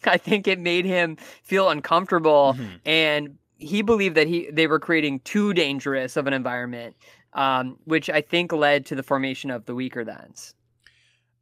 I 0.05 0.17
think 0.17 0.47
it 0.47 0.59
made 0.59 0.85
him 0.85 1.17
feel 1.43 1.69
uncomfortable 1.69 2.55
mm-hmm. 2.57 2.77
and 2.87 3.37
he 3.59 3.83
believed 3.83 4.17
that 4.17 4.27
he 4.27 4.49
they 4.51 4.67
were 4.67 4.79
creating 4.79 5.21
too 5.21 5.53
dangerous 5.55 6.17
of 6.17 6.27
an 6.27 6.33
environment 6.33 6.97
um, 7.35 7.79
which 7.85 8.09
I 8.11 8.21
think 8.21 8.53
led 8.53 8.87
to 8.87 8.95
the 8.95 9.03
formation 9.03 9.51
of 9.51 9.67
the 9.67 9.75
Weakerthans. 9.75 10.55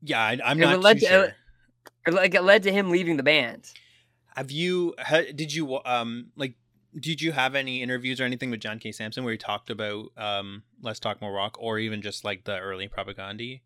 Yeah, 0.02 0.20
I, 0.20 0.38
I'm 0.44 0.61
It 0.62 0.66
not 0.66 0.80
led 0.80 0.94
too 0.94 1.06
to- 1.06 1.06
sure. 1.06 1.34
Or, 2.06 2.12
Like 2.12 2.34
it 2.34 2.42
led 2.42 2.62
to 2.64 2.72
him 2.72 2.90
leaving 2.90 3.16
the 3.16 3.22
band. 3.22 3.72
Have 4.37 4.50
you? 4.50 4.94
ha- 4.99 5.30
Did 5.34 5.54
you? 5.54 5.78
Um, 5.84 6.28
like, 6.37 6.54
did 6.99 7.20
you 7.22 7.32
have 7.32 7.54
any 7.54 7.82
interviews 7.82 8.20
or 8.20 8.25
anything 8.25 8.50
with 8.50 8.61
John 8.61 8.78
K. 8.78 8.90
Samson 8.92 9.25
where 9.25 9.32
he 9.32 9.38
talked 9.38 9.70
about 9.70 10.06
um, 10.16 10.62
Less 10.80 10.99
Talk 10.99 11.20
More 11.20 11.32
Rock, 11.32 11.56
or 11.61 11.78
even 11.78 12.02
just 12.02 12.25
like 12.25 12.44
the 12.44 12.58
early 12.58 12.88
Propagandhi? 12.88 13.61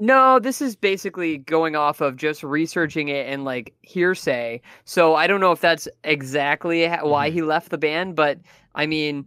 No, 0.00 0.38
this 0.38 0.60
is 0.62 0.76
basically 0.76 1.38
going 1.38 1.74
off 1.76 2.00
of 2.00 2.16
just 2.16 2.42
researching 2.44 3.08
it 3.08 3.26
and 3.26 3.44
like 3.44 3.74
hearsay. 3.82 4.60
So 4.84 5.14
I 5.16 5.26
don't 5.26 5.40
know 5.40 5.50
if 5.52 5.60
that's 5.60 5.88
exactly 6.04 6.86
why 6.86 7.30
Mhm. 7.30 7.32
he 7.32 7.42
left 7.42 7.70
the 7.70 7.78
band, 7.78 8.14
but 8.16 8.38
I 8.74 8.86
mean, 8.86 9.26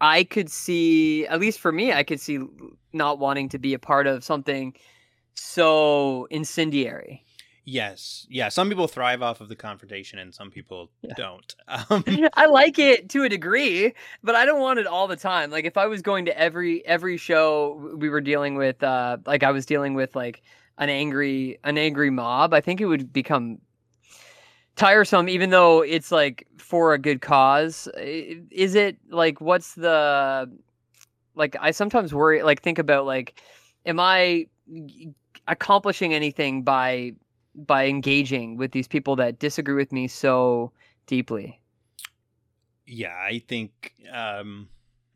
I 0.00 0.24
could 0.24 0.50
see, 0.50 1.26
at 1.26 1.40
least 1.40 1.60
for 1.60 1.72
me, 1.72 1.92
I 1.92 2.02
could 2.02 2.20
see 2.20 2.38
not 2.92 3.18
wanting 3.18 3.48
to 3.50 3.58
be 3.58 3.74
a 3.74 3.78
part 3.78 4.06
of 4.06 4.24
something 4.24 4.74
so 5.34 6.26
incendiary. 6.30 7.24
Yes, 7.64 8.26
yeah. 8.28 8.48
Some 8.48 8.68
people 8.68 8.88
thrive 8.88 9.22
off 9.22 9.40
of 9.40 9.48
the 9.48 9.54
confrontation, 9.54 10.18
and 10.18 10.34
some 10.34 10.50
people 10.50 10.90
Yeah. 11.02 11.14
don't. 11.16 11.54
Um, 11.90 12.04
I 12.34 12.46
like 12.46 12.78
it 12.78 13.08
to 13.10 13.22
a 13.22 13.28
degree, 13.28 13.94
but 14.24 14.34
I 14.34 14.44
don't 14.44 14.60
want 14.60 14.80
it 14.80 14.86
all 14.86 15.06
the 15.06 15.16
time. 15.16 15.50
Like 15.50 15.64
if 15.64 15.76
I 15.76 15.86
was 15.86 16.02
going 16.02 16.24
to 16.24 16.36
every 16.38 16.84
every 16.86 17.16
show 17.16 17.94
we 17.96 18.08
were 18.08 18.20
dealing 18.20 18.56
with 18.56 18.82
uh 18.82 19.18
like 19.24 19.42
I 19.44 19.52
was 19.52 19.66
dealing 19.66 19.94
with 19.94 20.16
like 20.16 20.42
an 20.78 20.88
angry 20.88 21.58
an 21.62 21.78
angry 21.78 22.10
mob, 22.10 22.54
I 22.54 22.60
think 22.60 22.80
it 22.80 22.86
would 22.86 23.12
become 23.12 23.58
tiresome 24.76 25.28
even 25.28 25.50
though 25.50 25.82
it's 25.82 26.10
like 26.10 26.46
for 26.58 26.94
a 26.94 26.98
good 26.98 27.20
cause. 27.20 27.88
Is 27.96 28.74
it 28.74 28.96
like 29.10 29.40
what's 29.40 29.74
the 29.74 30.50
like 31.34 31.56
I 31.60 31.70
sometimes 31.70 32.14
worry 32.14 32.42
like 32.42 32.62
think 32.62 32.78
about 32.78 33.06
like 33.06 33.40
am 33.86 34.00
I 34.00 34.46
accomplishing 35.48 36.14
anything 36.14 36.62
by 36.62 37.12
by 37.54 37.86
engaging 37.86 38.56
with 38.56 38.72
these 38.72 38.88
people 38.88 39.16
that 39.16 39.38
disagree 39.38 39.74
with 39.74 39.92
me 39.92 40.08
so 40.08 40.72
deeply? 41.06 41.60
yeah, 42.90 43.14
I 43.14 43.38
think 43.46 43.94
um, 44.12 44.68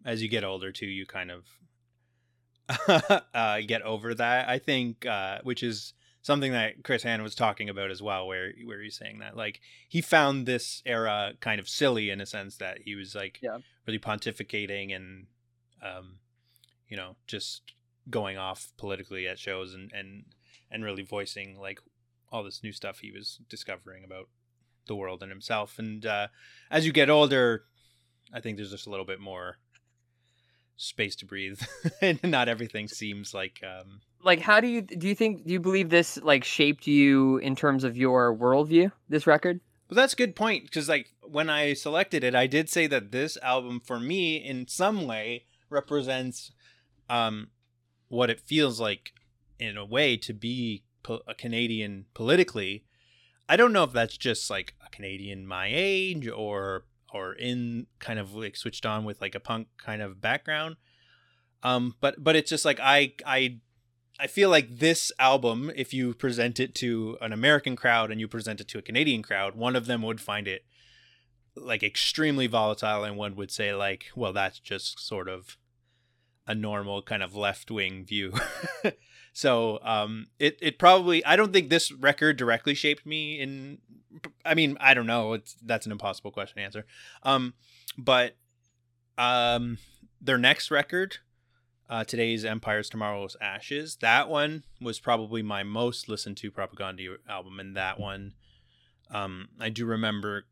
as 0.04 0.22
you 0.22 0.28
get 0.28 0.44
older 0.44 0.70
too, 0.70 0.86
you 0.86 1.06
kind 1.06 1.30
of 1.30 1.44
uh, 3.34 3.60
get 3.66 3.82
over 3.82 4.14
that. 4.14 4.48
I 4.48 4.58
think, 4.58 5.04
uh, 5.04 5.38
which 5.42 5.62
is 5.62 5.92
something 6.24 6.50
that 6.50 6.82
Chris 6.82 7.04
Hannah 7.04 7.22
was 7.22 7.36
talking 7.36 7.68
about 7.68 7.92
as 7.92 8.02
well, 8.02 8.26
where 8.26 8.52
where 8.64 8.80
he's 8.82 8.96
saying 8.96 9.20
that 9.20 9.36
like 9.36 9.60
he 9.88 10.00
found 10.00 10.46
this 10.46 10.82
era 10.84 11.34
kind 11.38 11.60
of 11.60 11.68
silly 11.68 12.10
in 12.10 12.20
a 12.20 12.26
sense 12.26 12.56
that 12.56 12.78
he 12.84 12.96
was 12.96 13.14
like 13.14 13.38
Yeah. 13.40 13.58
really 13.86 14.00
pontificating 14.00 14.94
and 14.96 15.26
um, 15.80 16.16
you 16.88 16.96
know 16.96 17.14
just 17.28 17.62
going 18.10 18.36
off 18.36 18.72
politically 18.76 19.28
at 19.28 19.38
shows 19.38 19.72
and 19.74 19.92
and 19.92 20.24
and 20.70 20.82
really 20.84 21.02
voicing 21.04 21.58
like 21.60 21.78
all 22.32 22.42
this 22.42 22.62
new 22.64 22.72
stuff 22.72 22.98
he 22.98 23.12
was 23.12 23.38
discovering 23.48 24.02
about 24.02 24.28
the 24.86 24.96
world 24.96 25.22
and 25.22 25.30
himself. 25.30 25.78
And 25.78 26.04
uh, 26.04 26.26
as 26.70 26.84
you 26.84 26.92
get 26.92 27.08
older, 27.08 27.64
I 28.32 28.40
think 28.40 28.56
there's 28.56 28.72
just 28.72 28.86
a 28.86 28.90
little 28.90 29.06
bit 29.06 29.20
more 29.20 29.58
space 30.76 31.16
to 31.16 31.26
breathe, 31.26 31.60
and 32.00 32.20
not 32.22 32.48
everything 32.48 32.88
seems 32.88 33.34
like. 33.34 33.60
Um, 33.62 34.00
like 34.22 34.40
how 34.40 34.60
do 34.60 34.66
you 34.66 34.82
do 34.82 35.06
you 35.06 35.14
think 35.14 35.46
do 35.46 35.52
you 35.52 35.60
believe 35.60 35.90
this 35.90 36.16
like 36.22 36.44
shaped 36.44 36.86
you 36.86 37.36
in 37.38 37.54
terms 37.54 37.84
of 37.84 37.94
your 37.94 38.34
worldview 38.34 38.90
this 39.10 39.26
record 39.26 39.60
well 39.88 39.96
that's 39.96 40.14
a 40.14 40.16
good 40.16 40.34
point 40.34 40.64
because, 40.64 40.88
like, 40.88 41.12
when 41.22 41.50
I 41.50 41.74
selected 41.74 42.24
it, 42.24 42.34
I 42.34 42.46
did 42.46 42.68
say 42.68 42.86
that 42.86 43.12
this 43.12 43.36
album, 43.42 43.80
for 43.80 44.00
me, 44.00 44.36
in 44.36 44.66
some 44.66 45.06
way, 45.06 45.44
represents 45.68 46.52
um, 47.08 47.48
what 48.08 48.30
it 48.30 48.40
feels 48.40 48.80
like, 48.80 49.12
in 49.58 49.76
a 49.76 49.84
way, 49.84 50.16
to 50.18 50.32
be 50.32 50.84
po- 51.02 51.22
a 51.28 51.34
Canadian 51.34 52.06
politically. 52.14 52.84
I 53.48 53.56
don't 53.56 53.72
know 53.72 53.84
if 53.84 53.92
that's 53.92 54.16
just 54.16 54.48
like 54.48 54.74
a 54.84 54.90
Canadian 54.90 55.46
my 55.46 55.68
age 55.70 56.28
or 56.28 56.86
or 57.14 57.32
in 57.32 57.86
kind 58.00 58.18
of 58.18 58.34
like 58.34 58.56
switched 58.56 58.84
on 58.84 59.04
with 59.04 59.20
like 59.20 59.34
a 59.34 59.40
punk 59.40 59.68
kind 59.78 60.02
of 60.02 60.20
background. 60.20 60.76
Um, 61.62 61.94
but 62.00 62.22
but 62.22 62.36
it's 62.36 62.50
just 62.50 62.64
like 62.64 62.80
I 62.82 63.14
I 63.24 63.60
I 64.18 64.26
feel 64.26 64.50
like 64.50 64.78
this 64.78 65.10
album, 65.18 65.70
if 65.74 65.94
you 65.94 66.12
present 66.12 66.60
it 66.60 66.74
to 66.76 67.16
an 67.20 67.32
American 67.32 67.76
crowd 67.76 68.10
and 68.10 68.20
you 68.20 68.28
present 68.28 68.60
it 68.60 68.68
to 68.68 68.78
a 68.78 68.82
Canadian 68.82 69.22
crowd, 69.22 69.54
one 69.54 69.76
of 69.76 69.86
them 69.86 70.02
would 70.02 70.20
find 70.20 70.46
it 70.46 70.64
like 71.56 71.84
extremely 71.84 72.48
volatile, 72.48 73.04
and 73.04 73.16
one 73.16 73.36
would 73.36 73.50
say 73.50 73.72
like, 73.72 74.06
well, 74.16 74.32
that's 74.32 74.58
just 74.58 74.98
sort 74.98 75.28
of 75.28 75.56
a 76.46 76.54
normal 76.54 77.00
kind 77.00 77.22
of 77.22 77.36
left 77.36 77.70
wing 77.70 78.04
view. 78.04 78.34
so 79.34 79.80
um, 79.82 80.28
it 80.38 80.58
it 80.62 80.78
probably 80.78 81.22
I 81.24 81.36
don't 81.36 81.52
think 81.52 81.68
this 81.68 81.92
record 81.92 82.38
directly 82.38 82.74
shaped 82.74 83.04
me 83.04 83.38
in. 83.40 83.78
I 84.44 84.54
mean, 84.54 84.78
I 84.80 84.94
don't 84.94 85.06
know. 85.06 85.34
It's 85.34 85.56
that's 85.60 85.84
an 85.84 85.92
impossible 85.92 86.30
question 86.30 86.56
to 86.56 86.62
answer. 86.62 86.86
Um, 87.24 87.52
but 87.98 88.36
um, 89.18 89.78
their 90.22 90.38
next 90.38 90.70
record 90.70 91.18
uh, 91.90 92.04
today's 92.04 92.44
Empires, 92.44 92.88
Tomorrow's 92.88 93.36
Ashes. 93.40 93.96
That 93.96 94.28
one 94.28 94.64
was 94.80 95.00
probably 95.00 95.42
my 95.42 95.62
most 95.62 96.08
listened 96.08 96.36
to 96.38 96.50
Propagandhi 96.50 97.16
album, 97.28 97.60
and 97.60 97.76
that 97.76 98.00
one, 98.00 98.34
um, 99.10 99.48
I 99.60 99.68
do 99.68 99.84
remember 99.84 100.46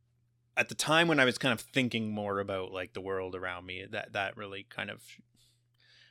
at 0.57 0.69
the 0.69 0.75
time 0.75 1.09
when 1.09 1.19
I 1.19 1.25
was 1.25 1.39
kind 1.39 1.53
of 1.53 1.61
thinking 1.61 2.13
more 2.13 2.39
about 2.41 2.73
like 2.73 2.93
the 2.93 3.01
world 3.01 3.35
around 3.35 3.65
me. 3.65 3.87
That 3.91 4.13
that 4.13 4.37
really 4.37 4.67
kind 4.69 4.91
of 4.91 5.03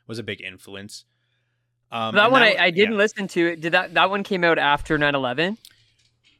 was 0.07 0.19
a 0.19 0.23
big 0.23 0.41
influence. 0.41 1.05
Um, 1.91 2.15
that 2.15 2.31
one 2.31 2.41
that 2.41 2.59
I, 2.59 2.65
I 2.65 2.71
didn't 2.71 2.93
yeah. 2.93 2.97
listen 2.97 3.27
to 3.29 3.47
it 3.47 3.61
did 3.61 3.73
that 3.73 3.93
that 3.95 4.09
one 4.09 4.23
came 4.23 4.43
out 4.43 4.57
after 4.57 4.97
9-11 4.97 5.57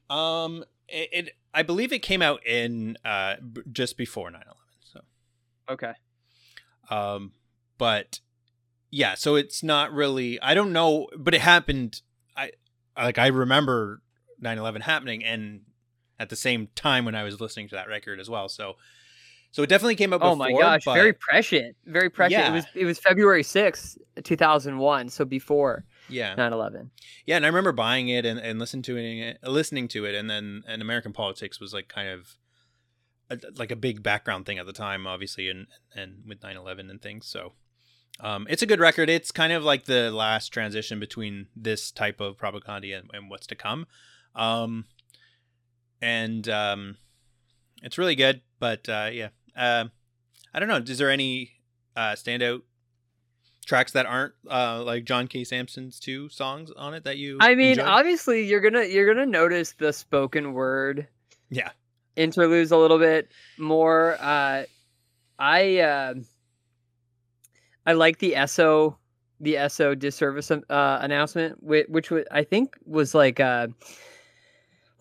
Um, 0.10 0.63
it, 0.88 1.10
it 1.12 1.29
I 1.53 1.63
believe 1.63 1.91
it 1.91 2.00
came 2.00 2.22
out 2.22 2.46
in 2.46 2.98
uh 3.03 3.36
b- 3.38 3.62
just 3.72 3.98
before 3.98 4.29
9/11. 4.29 4.38
So. 4.93 5.01
okay 5.70 5.93
um 6.89 7.31
but 7.77 8.20
yeah 8.91 9.15
so 9.15 9.36
it's 9.36 9.62
not 9.63 9.91
really 9.93 10.41
i 10.41 10.53
don't 10.53 10.72
know 10.74 11.08
but 11.17 11.34
it 11.34 11.41
happened 11.41 12.01
i 12.36 12.51
like 12.98 13.17
i 13.17 13.27
remember 13.27 14.01
9-11 14.41 14.81
happening 14.81 15.24
and 15.24 15.62
at 16.20 16.29
the 16.29 16.36
same 16.36 16.67
time 16.75 17.05
when 17.05 17.15
i 17.15 17.24
was 17.24 17.39
listening 17.41 17.67
to 17.70 17.75
that 17.75 17.88
record 17.88 18.20
as 18.20 18.29
well 18.29 18.50
so 18.50 18.75
so 19.51 19.63
it 19.63 19.67
definitely 19.67 19.96
came 19.96 20.13
out 20.13 20.22
oh 20.22 20.36
before 20.36 20.38
my 20.38 20.51
gosh 20.51 20.86
but 20.86 20.93
very 20.93 21.13
prescient 21.13 21.75
very 21.86 22.10
prescient. 22.10 22.43
Yeah. 22.43 22.51
it 22.51 22.53
was 22.53 22.65
it 22.75 22.86
was 22.86 23.00
february 23.00 23.43
6th 23.43 23.98
2001 24.24 25.10
so 25.10 25.25
before 25.25 25.86
yeah. 26.10 26.36
9-11 26.36 26.89
yeah 27.25 27.36
and 27.36 27.46
i 27.46 27.48
remember 27.48 27.72
buying 27.72 28.10
it 28.10 28.25
and, 28.25 28.39
and 28.39 28.60
listening 28.60 28.84
to 28.84 28.98
it 28.98 29.38
listening 29.43 29.88
to 29.89 30.05
it 30.05 30.15
and 30.15 30.29
then 30.29 30.63
and 30.67 30.81
american 30.81 31.13
politics 31.13 31.60
was 31.60 31.74
like 31.74 31.88
kind 31.88 32.10
of 32.10 32.36
a, 33.29 33.38
like 33.55 33.72
a 33.72 33.75
big 33.75 34.03
background 34.03 34.46
thing 34.46 34.58
at 34.58 34.65
the 34.65 34.74
time 34.74 35.08
obviously 35.08 35.50
and 35.50 35.67
and 35.96 36.24
with 36.27 36.41
9-11 36.41 36.89
and 36.89 37.01
things 37.01 37.27
so 37.27 37.53
um, 38.20 38.46
it's 38.50 38.62
a 38.62 38.67
good 38.67 38.81
record. 38.81 39.10
It's 39.10 39.31
kind 39.31 39.51
of 39.51 39.63
like 39.63 39.86
the 39.86 40.12
last 40.12 40.50
transition 40.50 41.00
between 41.00 41.48
this 41.55 41.91
type 41.91 42.20
of 42.20 42.38
Propagandhi 42.38 42.96
and, 42.96 43.10
and 43.13 43.31
what's 43.31 43.48
to 43.48 43.55
come 43.55 43.88
um, 44.36 44.86
and 46.01 46.48
um, 46.50 46.98
it's 47.84 47.98
really 47.98 48.15
good 48.15 48.41
but 48.60 48.88
uh, 48.88 49.10
yeah 49.12 49.29
uh, 49.55 49.86
i 50.53 50.60
don't 50.60 50.67
know 50.70 50.77
is 50.77 50.98
there 50.98 51.10
any 51.10 51.51
uh, 51.96 52.13
standout 52.13 52.62
tracks 53.65 53.91
that 53.91 54.05
aren't 54.05 54.34
uh, 54.50 54.81
like 54.84 55.05
john 55.05 55.27
k 55.27 55.43
samson's 55.43 56.00
two 56.00 56.29
songs 56.29 56.72
on 56.72 56.93
it 56.93 57.03
that 57.03 57.17
you 57.17 57.38
i 57.41 57.55
mean 57.55 57.72
enjoyed? 57.72 57.86
obviously 57.86 58.46
you're 58.46 58.62
gonna 58.62 58.84
you're 58.84 59.12
gonna 59.12 59.25
notice 59.25 59.74
the 59.74 59.93
spoken 59.93 60.53
word 60.53 61.08
yeah 61.50 61.70
interludes 62.15 62.72
a 62.72 62.77
little 62.77 63.00
bit 63.00 63.29
more. 63.58 64.17
Uh, 64.20 64.63
I 65.39 65.79
uh, 65.79 66.13
I 67.86 67.93
like 67.93 68.20
the 68.20 68.36
ESO 68.36 68.98
the 69.39 69.58
ESO 69.58 69.96
disservice 69.96 70.51
um, 70.51 70.62
uh, 70.70 71.00
announcement, 71.01 71.62
which, 71.63 71.88
which 71.89 72.12
I 72.29 72.43
think 72.43 72.75
was 72.86 73.15
like 73.15 73.39
a 73.39 73.70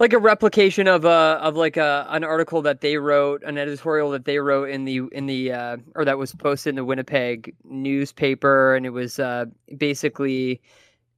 like 0.00 0.14
a 0.14 0.18
replication 0.18 0.88
of 0.88 1.04
a 1.04 1.38
of 1.42 1.56
like 1.56 1.76
a 1.76 2.06
an 2.08 2.24
article 2.24 2.62
that 2.62 2.80
they 2.80 2.96
wrote, 2.96 3.42
an 3.44 3.58
editorial 3.58 4.10
that 4.10 4.24
they 4.24 4.38
wrote 4.38 4.70
in 4.70 4.86
the 4.86 5.02
in 5.12 5.26
the 5.26 5.52
uh, 5.52 5.76
or 5.94 6.06
that 6.06 6.18
was 6.18 6.34
posted 6.34 6.70
in 6.70 6.76
the 6.76 6.84
Winnipeg 6.84 7.54
newspaper, 7.64 8.74
and 8.74 8.86
it 8.86 8.90
was 8.90 9.18
uh, 9.20 9.44
basically, 9.76 10.62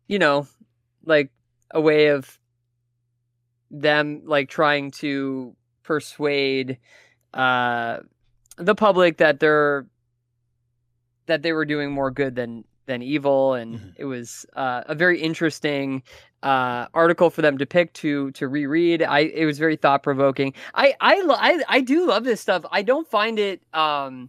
you 0.08 0.18
know, 0.18 0.48
like 1.04 1.30
a 1.70 1.80
way 1.80 2.08
of 2.08 2.38
them 3.70 4.22
like 4.26 4.50
trying 4.50 4.90
to 4.90 5.56
persuade 5.82 6.78
uh 7.32 7.96
the 8.58 8.74
public 8.74 9.16
that 9.16 9.40
they're 9.40 9.86
that 11.24 11.40
they 11.42 11.52
were 11.52 11.64
doing 11.64 11.90
more 11.90 12.10
good 12.10 12.34
than 12.34 12.64
than 12.86 13.02
evil 13.02 13.54
and 13.54 13.78
Mhm. 13.78 13.92
it 13.96 14.04
was 14.04 14.44
uh, 14.56 14.82
a 14.86 14.94
very 14.94 15.20
interesting 15.20 16.02
uh 16.42 16.86
article 16.94 17.30
for 17.30 17.40
them 17.42 17.56
to 17.58 17.66
pick 17.66 17.92
to 17.92 18.32
to 18.32 18.48
reread 18.48 19.00
i 19.02 19.20
it 19.20 19.44
was 19.44 19.58
very 19.58 19.76
thought 19.76 20.02
provoking 20.02 20.52
I, 20.74 20.94
I 21.00 21.22
i 21.38 21.62
i 21.68 21.80
do 21.80 22.06
love 22.08 22.24
this 22.24 22.40
stuff 22.40 22.64
i 22.72 22.82
don't 22.82 23.08
find 23.08 23.38
it 23.38 23.62
um 23.72 24.28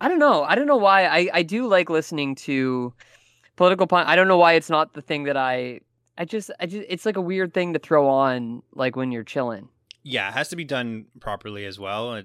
I 0.00 0.08
don't 0.08 0.18
know. 0.18 0.42
I 0.42 0.56
don't 0.56 0.66
know 0.66 0.78
why. 0.78 1.06
I 1.06 1.28
I 1.32 1.42
do 1.44 1.68
like 1.68 1.88
listening 1.88 2.34
to 2.34 2.92
political 3.54 3.86
punk. 3.86 4.08
I 4.08 4.16
don't 4.16 4.26
know 4.26 4.36
why 4.36 4.54
it's 4.54 4.68
not 4.68 4.94
the 4.94 5.00
thing 5.00 5.22
that 5.24 5.36
I. 5.36 5.78
I 6.18 6.24
just 6.24 6.50
I 6.58 6.66
just 6.66 6.84
it's 6.88 7.06
like 7.06 7.14
a 7.16 7.20
weird 7.20 7.54
thing 7.54 7.72
to 7.74 7.78
throw 7.78 8.08
on 8.08 8.64
like 8.74 8.96
when 8.96 9.12
you're 9.12 9.22
chilling. 9.22 9.68
Yeah, 10.02 10.28
it 10.28 10.34
has 10.34 10.48
to 10.48 10.56
be 10.56 10.64
done 10.64 11.06
properly 11.20 11.64
as 11.66 11.78
well, 11.78 12.20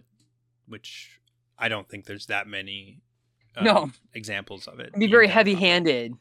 which 0.68 1.20
I 1.60 1.70
don't 1.70 1.88
think 1.88 2.06
there's 2.06 2.26
that 2.26 2.48
many 2.48 3.02
um, 3.58 3.66
No. 3.66 3.92
examples 4.14 4.68
of 4.68 4.80
it. 4.80 4.94
Be 4.98 5.08
very 5.08 5.28
heavy-handed. 5.28 6.14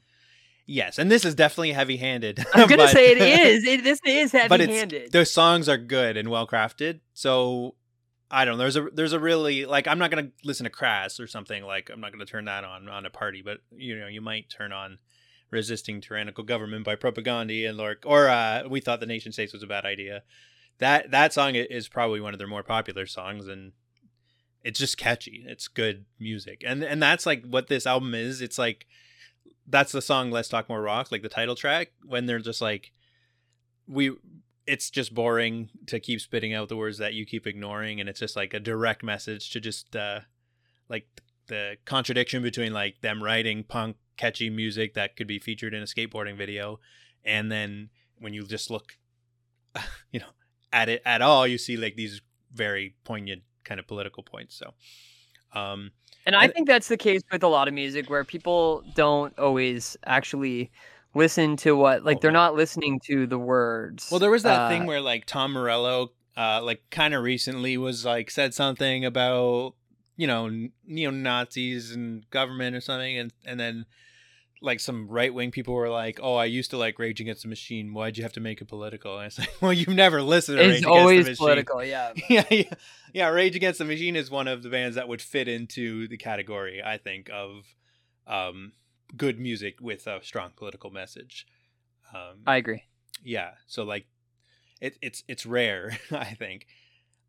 Yes, 0.68 0.98
and 0.98 1.10
this 1.10 1.24
is 1.24 1.34
definitely 1.36 1.72
heavy-handed. 1.72 2.44
I'm 2.54 2.68
gonna 2.68 2.84
but- 2.84 2.90
say 2.90 3.12
it 3.12 3.18
is. 3.46 3.64
It, 3.64 3.84
this 3.84 4.00
is 4.04 4.32
heavy 4.32 4.48
but 4.48 4.60
it's 4.60 4.72
handed. 4.72 5.12
the 5.12 5.24
songs 5.24 5.68
are 5.68 5.76
good 5.78 6.16
and 6.16 6.28
well 6.28 6.46
crafted. 6.46 7.00
So 7.14 7.76
I 8.30 8.44
don't 8.44 8.54
know. 8.58 8.62
There's 8.64 8.76
a 8.76 8.88
there's 8.92 9.12
a 9.12 9.20
really 9.20 9.64
like 9.66 9.86
I'm 9.86 9.98
not 10.00 10.10
gonna 10.10 10.30
listen 10.44 10.64
to 10.64 10.70
Crass 10.70 11.20
or 11.20 11.28
something 11.28 11.62
like 11.62 11.88
I'm 11.92 12.00
not 12.00 12.10
gonna 12.10 12.24
turn 12.26 12.46
that 12.46 12.64
on 12.64 12.88
on 12.88 13.06
a 13.06 13.10
party, 13.10 13.42
but 13.42 13.58
you 13.76 13.96
know 13.96 14.08
you 14.08 14.20
might 14.20 14.50
turn 14.50 14.72
on 14.72 14.98
resisting 15.52 16.00
tyrannical 16.00 16.42
government 16.42 16.84
by 16.84 16.96
Propagandhi 16.96 17.68
and 17.68 17.78
Lork 17.78 18.02
or 18.04 18.28
uh, 18.28 18.64
we 18.68 18.80
thought 18.80 18.98
the 18.98 19.06
nation 19.06 19.30
states 19.30 19.52
was 19.52 19.62
a 19.62 19.66
bad 19.68 19.84
idea. 19.84 20.24
That 20.78 21.12
that 21.12 21.32
song 21.32 21.54
is 21.54 21.86
probably 21.86 22.20
one 22.20 22.34
of 22.34 22.38
their 22.38 22.48
more 22.48 22.64
popular 22.64 23.06
songs 23.06 23.46
and 23.46 23.70
it's 24.66 24.80
just 24.80 24.98
catchy. 24.98 25.44
It's 25.46 25.68
good 25.68 26.06
music. 26.18 26.64
And 26.66 26.82
and 26.82 27.00
that's 27.00 27.24
like 27.24 27.46
what 27.46 27.68
this 27.68 27.86
album 27.86 28.16
is. 28.16 28.42
It's 28.42 28.58
like 28.58 28.88
that's 29.64 29.92
the 29.92 30.02
song 30.02 30.32
Less 30.32 30.48
Talk 30.48 30.68
More 30.68 30.82
Rock, 30.82 31.12
like 31.12 31.22
the 31.22 31.28
title 31.28 31.54
track 31.54 31.92
when 32.04 32.26
they're 32.26 32.40
just 32.40 32.60
like 32.60 32.92
we 33.86 34.16
it's 34.66 34.90
just 34.90 35.14
boring 35.14 35.70
to 35.86 36.00
keep 36.00 36.20
spitting 36.20 36.52
out 36.52 36.68
the 36.68 36.76
words 36.76 36.98
that 36.98 37.14
you 37.14 37.24
keep 37.24 37.46
ignoring 37.46 38.00
and 38.00 38.08
it's 38.08 38.18
just 38.18 38.34
like 38.34 38.52
a 38.54 38.58
direct 38.58 39.04
message 39.04 39.50
to 39.50 39.60
just 39.60 39.94
uh 39.94 40.18
like 40.88 41.06
the 41.46 41.76
contradiction 41.84 42.42
between 42.42 42.72
like 42.72 43.00
them 43.02 43.22
writing 43.22 43.62
punk 43.62 43.96
catchy 44.16 44.50
music 44.50 44.94
that 44.94 45.14
could 45.14 45.28
be 45.28 45.38
featured 45.38 45.74
in 45.74 45.82
a 45.82 45.86
skateboarding 45.86 46.36
video 46.36 46.80
and 47.24 47.52
then 47.52 47.88
when 48.18 48.34
you 48.34 48.44
just 48.44 48.68
look 48.68 48.98
you 50.10 50.18
know 50.18 50.26
at 50.72 50.88
it 50.88 51.00
at 51.06 51.22
all 51.22 51.46
you 51.46 51.56
see 51.56 51.76
like 51.76 51.94
these 51.94 52.20
very 52.52 52.96
poignant 53.04 53.42
kind 53.66 53.78
of 53.80 53.86
political 53.86 54.22
points 54.22 54.54
so 54.56 54.72
um 55.58 55.90
And 56.24 56.34
I 56.34 56.44
And- 56.44 56.52
think 56.54 56.66
that's 56.66 56.88
the 56.88 56.96
case 56.96 57.22
with 57.30 57.42
a 57.42 57.48
lot 57.48 57.68
of 57.68 57.74
music 57.74 58.08
where 58.10 58.24
people 58.24 58.82
don't 58.94 59.36
always 59.38 59.96
actually 60.06 60.70
listen 61.14 61.56
to 61.58 61.76
what 61.76 62.04
like 62.04 62.16
Oh, 62.18 62.20
they're 62.22 62.30
not 62.44 62.54
listening 62.56 63.00
to 63.08 63.26
the 63.26 63.38
words. 63.38 64.08
Well, 64.10 64.20
there 64.20 64.30
was 64.30 64.42
that 64.42 64.60
Uh, 64.62 64.68
thing 64.68 64.86
where 64.86 65.00
like 65.00 65.24
Tom 65.26 65.52
Morello, 65.52 66.12
uh, 66.36 66.60
like 66.62 66.82
kind 66.90 67.14
of 67.14 67.22
recently 67.22 67.76
was 67.78 68.04
like 68.04 68.30
said 68.30 68.52
something 68.54 69.04
about 69.04 69.74
you 70.16 70.26
know 70.26 70.68
neo 70.84 71.10
Nazis 71.10 71.90
and 71.92 72.28
government 72.30 72.74
or 72.76 72.80
something, 72.80 73.16
and 73.18 73.32
and 73.46 73.58
then 73.60 73.86
like 74.66 74.80
some 74.80 75.08
right 75.08 75.32
wing 75.32 75.50
people 75.50 75.72
were 75.74 75.88
like, 75.88 76.20
"Oh, 76.22 76.34
I 76.34 76.44
used 76.44 76.70
to 76.72 76.76
like 76.76 76.98
Rage 76.98 77.20
Against 77.20 77.42
the 77.42 77.48
Machine. 77.48 77.94
Why'd 77.94 78.18
you 78.18 78.24
have 78.24 78.34
to 78.34 78.40
make 78.40 78.60
it 78.60 78.66
political?" 78.68 79.16
And 79.18 79.28
it's 79.28 79.38
like, 79.42 79.50
well, 79.62 79.72
you've 79.72 79.88
never 79.88 80.20
listened 80.20 80.58
to 80.58 80.62
Rage 80.62 80.70
It's 80.78 80.86
Against 80.86 80.94
the 80.94 81.00
always 81.00 81.38
political, 81.38 81.82
yeah. 81.84 82.12
yeah, 82.28 82.44
yeah, 82.50 82.62
yeah. 83.14 83.28
Rage 83.28 83.56
Against 83.56 83.78
the 83.78 83.84
Machine 83.86 84.16
is 84.16 84.30
one 84.30 84.48
of 84.48 84.62
the 84.62 84.68
bands 84.68 84.96
that 84.96 85.08
would 85.08 85.22
fit 85.22 85.48
into 85.48 86.06
the 86.08 86.16
category, 86.18 86.82
I 86.82 86.98
think, 86.98 87.30
of 87.32 87.64
um, 88.26 88.72
good 89.16 89.38
music 89.40 89.80
with 89.80 90.06
a 90.06 90.22
strong 90.22 90.50
political 90.56 90.90
message. 90.90 91.46
Um, 92.14 92.42
I 92.46 92.56
agree. 92.56 92.84
yeah 93.24 93.50
so 93.66 93.82
like 93.82 94.06
it, 94.80 94.96
it's 95.02 95.24
it's 95.26 95.44
rare 95.44 95.98
i 96.12 96.34
think 96.34 96.66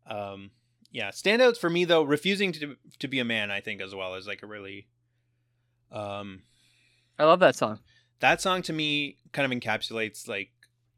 um 0.06 0.50
yeah 0.92 1.08
standouts 1.10 1.58
for 1.58 1.68
me 1.68 1.84
though 1.84 2.02
refusing 2.04 2.52
to 2.52 2.76
to 2.98 3.08
be 3.08 3.18
a 3.18 3.24
man 3.24 3.50
i 3.50 3.60
think 3.60 3.80
as 3.82 3.94
well 3.94 4.14
is 4.14 4.26
like 4.26 4.42
a 4.42 4.46
really 4.46 4.86
um 5.90 6.42
I 7.18 7.24
love 7.24 7.40
that 7.40 7.56
song. 7.56 7.80
that 8.20 8.40
song 8.40 8.62
to 8.62 8.72
me 8.72 9.16
kind 9.32 9.50
of 9.50 9.56
encapsulates 9.58 10.26
like 10.28 10.50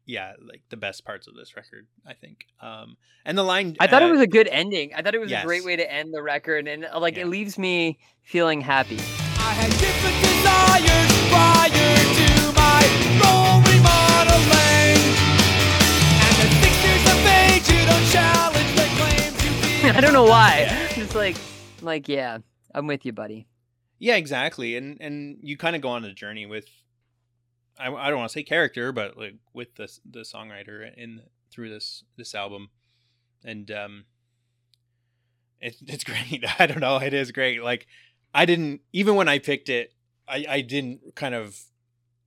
yeah 0.05 0.33
like 0.47 0.61
the 0.69 0.77
best 0.77 1.05
parts 1.05 1.27
of 1.27 1.35
this 1.35 1.55
record 1.55 1.85
i 2.07 2.13
think 2.13 2.45
um 2.61 2.97
and 3.25 3.37
the 3.37 3.43
line 3.43 3.75
I 3.79 3.85
thought 3.87 4.01
uh, 4.01 4.07
it 4.07 4.11
was 4.11 4.21
a 4.21 4.25
good 4.27 4.47
ending. 4.47 4.93
I 4.95 5.01
thought 5.03 5.13
it 5.13 5.19
was 5.21 5.31
a 5.31 5.43
great 5.43 5.63
way 5.63 5.75
to 5.75 5.85
end 5.93 6.11
the 6.11 6.23
record, 6.23 6.67
and 6.67 6.85
uh, 6.85 6.99
like 6.99 7.17
Yeah. 7.17 7.23
it 7.23 7.27
leaves 7.27 7.55
me 7.59 7.99
feeling 8.23 8.61
happy. 8.61 8.97
I 8.97 9.53
had 9.61 9.69
different 9.77 10.17
desires 10.25 11.11
prior 11.29 11.69
to 12.17 12.29
my 12.57 12.81
role 13.21 13.61
remodeling. 13.61 14.97
And 16.25 16.35
at 16.41 16.51
six 16.65 17.01
of 17.13 17.19
age, 17.29 17.65
you 17.69 17.85
don't 17.85 18.07
challenge 18.09 18.71
the 18.75 18.87
claim 18.97 19.31
to 19.37 19.49
be. 19.83 19.97
I 19.97 20.01
don't 20.01 20.13
know 20.13 20.23
why. 20.25 20.61
Yeah. 20.61 20.87
Just 20.95 21.13
like, 21.13 21.37
like 21.81 22.09
yeah, 22.09 22.39
I'm 22.73 22.87
with 22.87 23.05
you, 23.05 23.13
buddy. 23.13 23.45
Yeah, 24.01 24.15
exactly. 24.15 24.75
And 24.75 24.97
and 24.99 25.37
you 25.43 25.57
kind 25.57 25.75
of 25.75 25.81
go 25.83 25.89
on 25.89 26.03
a 26.03 26.11
journey 26.11 26.47
with 26.47 26.65
I, 27.79 27.93
I 27.93 28.09
don't 28.09 28.17
want 28.17 28.29
to 28.29 28.33
say 28.33 28.41
character, 28.43 28.91
but 28.91 29.15
like 29.15 29.35
with 29.53 29.75
the 29.75 29.87
the 30.09 30.21
songwriter 30.21 30.91
in 30.97 31.21
through 31.51 31.69
this 31.69 32.03
this 32.17 32.33
album. 32.33 32.69
And 33.45 33.69
um 33.69 34.05
it, 35.59 35.75
it's 35.87 36.03
great. 36.03 36.43
I 36.59 36.65
don't 36.65 36.79
know, 36.79 36.97
it 36.97 37.13
is 37.13 37.31
great. 37.31 37.61
Like 37.63 37.85
I 38.33 38.45
didn't 38.45 38.81
even 38.91 39.13
when 39.13 39.29
I 39.29 39.37
picked 39.37 39.69
it, 39.69 39.93
I 40.27 40.45
I 40.49 40.61
didn't 40.61 41.13
kind 41.15 41.35
of 41.35 41.59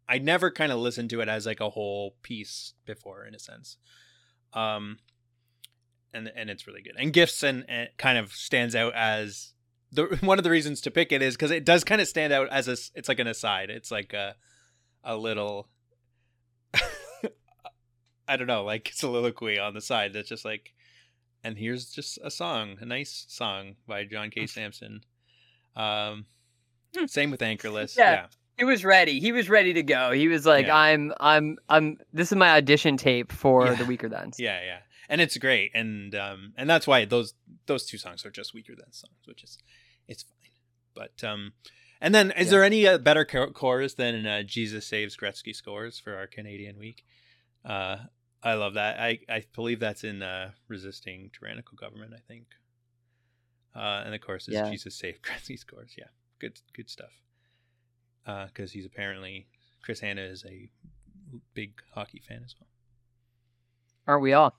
I 0.09 0.19
never 0.19 0.53
kind 0.53 0.71
of 0.71 0.79
listened 0.79 1.11
to 1.11 1.23
it 1.23 1.29
as 1.29 1.45
like 1.45 1.61
a 1.61 1.71
whole 1.71 2.15
piece 2.23 2.75
before 2.87 3.25
in 3.27 3.35
a 3.35 3.39
sense. 3.41 3.79
Um 4.53 4.99
and 6.13 6.31
and 6.37 6.51
it's 6.51 6.69
really 6.69 6.83
good. 6.83 6.95
And 6.99 7.13
Gifts 7.13 7.43
and, 7.43 7.65
and 7.69 7.89
kind 7.97 8.17
of 8.17 8.33
stands 8.33 8.77
out 8.77 8.95
as 8.95 9.55
the 9.95 10.19
one 10.21 10.39
of 10.39 10.45
the 10.45 10.51
reasons 10.51 10.81
to 10.83 10.91
pick 10.91 11.13
it 11.13 11.23
is 11.23 11.35
because 11.35 11.51
it 11.51 11.65
does 11.65 11.85
kind 11.85 12.01
of 12.01 12.09
stand 12.09 12.33
out 12.33 12.49
as 12.51 12.69
a. 12.69 12.73
it's 12.95 13.09
like 13.09 13.19
an 13.21 13.27
aside. 13.27 13.71
It's 13.71 13.91
like 13.91 14.13
a 14.13 14.35
a 15.03 15.17
little 15.17 15.69
I 18.27 18.37
don't 18.37 18.47
know, 18.47 18.65
like 18.65 18.91
soliloquy 18.95 19.59
on 19.59 19.75
the 19.75 19.81
side 19.81 20.13
that's 20.15 20.29
just 20.29 20.45
like 20.45 20.73
and 21.43 21.59
here's 21.59 21.91
just 21.91 22.19
a 22.25 22.31
song, 22.31 22.77
a 22.81 22.87
nice 22.87 23.27
song 23.29 23.77
by 23.87 24.05
John 24.05 24.31
K. 24.31 24.47
Samson. 24.47 25.05
Um 25.77 26.27
Hmm. 26.97 27.07
same 27.07 27.31
with 27.33 27.43
Anchorless. 27.43 27.97
Yeah. 27.97 28.13
yeah. 28.13 28.27
He 28.57 28.63
was 28.65 28.85
ready. 28.85 29.19
He 29.19 29.33
was 29.33 29.49
ready 29.51 29.73
to 29.73 29.83
go. 29.83 30.13
He 30.13 30.29
was 30.29 30.47
like, 30.47 30.67
Yeah. 30.67 30.77
I'm, 30.77 31.13
I'm, 31.19 31.59
I'm. 31.69 31.99
This 32.13 32.31
is 32.31 32.39
my 32.39 32.51
audition 32.57 32.97
tape 32.97 33.33
for 33.33 33.67
Yeah. 33.67 33.75
the 33.75 33.83
Weakerthans. 33.85 34.37
Yeah, 34.39 34.61
yeah. 34.65 34.79
And 35.09 35.21
it's 35.21 35.37
great. 35.37 35.73
And 35.75 36.15
um 36.15 36.53
and 36.57 36.71
that's 36.71 36.87
why 36.87 37.05
those 37.05 37.35
those 37.67 37.85
two 37.85 37.99
songs 37.99 38.25
are 38.25 38.31
just 38.31 38.55
Weakerthans 38.55 39.01
songs, 39.01 39.19
which 39.27 39.43
is 39.43 39.59
it's 40.09 40.23
fine. 40.23 40.51
But 40.95 41.25
um 41.25 41.53
and 42.01 42.15
then 42.15 42.31
is 42.33 42.47
Yeah. 42.47 42.51
there 42.51 42.65
any 42.65 42.87
uh, 42.87 42.99
better 42.99 43.25
cho- 43.25 43.51
chorus 43.51 43.95
than 43.95 44.27
uh, 44.27 44.43
Jesus 44.43 44.87
saves 44.87 45.17
Gretzky 45.17 45.55
scores 45.55 45.99
for 45.99 46.17
our 46.17 46.27
Canadian 46.27 46.79
week? 46.79 47.05
Uh 47.65 47.97
I 48.43 48.55
love 48.55 48.75
that. 48.75 49.01
I 49.01 49.21
I 49.29 49.45
believe 49.55 49.81
that's 49.81 50.05
in 50.05 50.23
uh 50.23 50.51
resisting 50.69 51.31
tyrannical 51.39 51.77
government, 51.77 52.13
I 52.15 52.21
think. 52.29 52.47
Uh 53.75 54.03
and 54.05 54.15
of 54.15 54.21
course 54.21 54.47
it's 54.49 54.55
Yeah. 54.55 54.71
Jesus 54.71 54.95
saved 54.95 55.23
Gretzky 55.27 55.59
scores. 55.59 55.95
Yeah. 55.97 56.09
Good 56.39 56.61
good 56.75 56.91
stuff. 56.91 57.13
Uh 58.27 58.49
cuz 58.55 58.73
he's 58.73 58.87
apparently 58.87 59.47
Chris 59.83 60.01
Hannah 60.01 60.23
is 60.23 60.45
a 60.47 60.69
big 61.55 61.73
hockey 61.95 62.21
fan 62.27 62.43
as 62.45 62.55
well. 62.59 62.69
Aren't 64.07 64.23
we 64.23 64.33
all? 64.35 64.55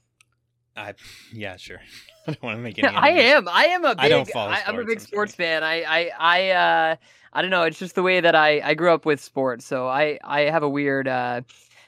I 0.76 0.94
yeah, 1.32 1.58
sure. 1.58 1.80
I 2.28 2.32
don't 2.32 2.44
want 2.44 2.58
to 2.58 2.64
make 2.64 2.80
any. 2.80 2.88
I 2.96 3.10
am. 3.10 3.48
I 3.48 3.66
am 3.66 3.86
a 3.86 3.96
big. 3.96 4.06
I 4.06 4.10
don't 4.10 4.28
follow 4.28 4.52
I, 4.52 4.60
am 4.68 4.76
a 4.76 4.82
sports, 4.82 4.88
big 4.88 4.98
I'm 4.98 5.06
sports 5.06 5.36
fan. 5.36 5.64
I, 5.64 5.84
I, 5.84 6.12
I, 6.20 6.50
uh, 6.50 6.96
I 7.34 7.42
don't 7.42 7.52
know. 7.52 7.64
It's 7.64 7.78
just 7.78 7.96
the 7.96 8.04
way 8.04 8.20
that 8.20 8.36
I, 8.36 8.62
I 8.62 8.74
grew 8.74 8.92
up 8.92 9.06
with 9.06 9.22
sports. 9.22 9.66
So 9.66 9.88
I, 9.88 10.18
I 10.24 10.42
have 10.42 10.64
a 10.64 10.70
weird 10.70 11.08
uh, 11.08 11.42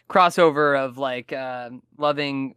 crossover 0.09 0.79
of 0.79 0.97
like 0.97 1.33
um 1.33 1.81
loving 1.97 2.55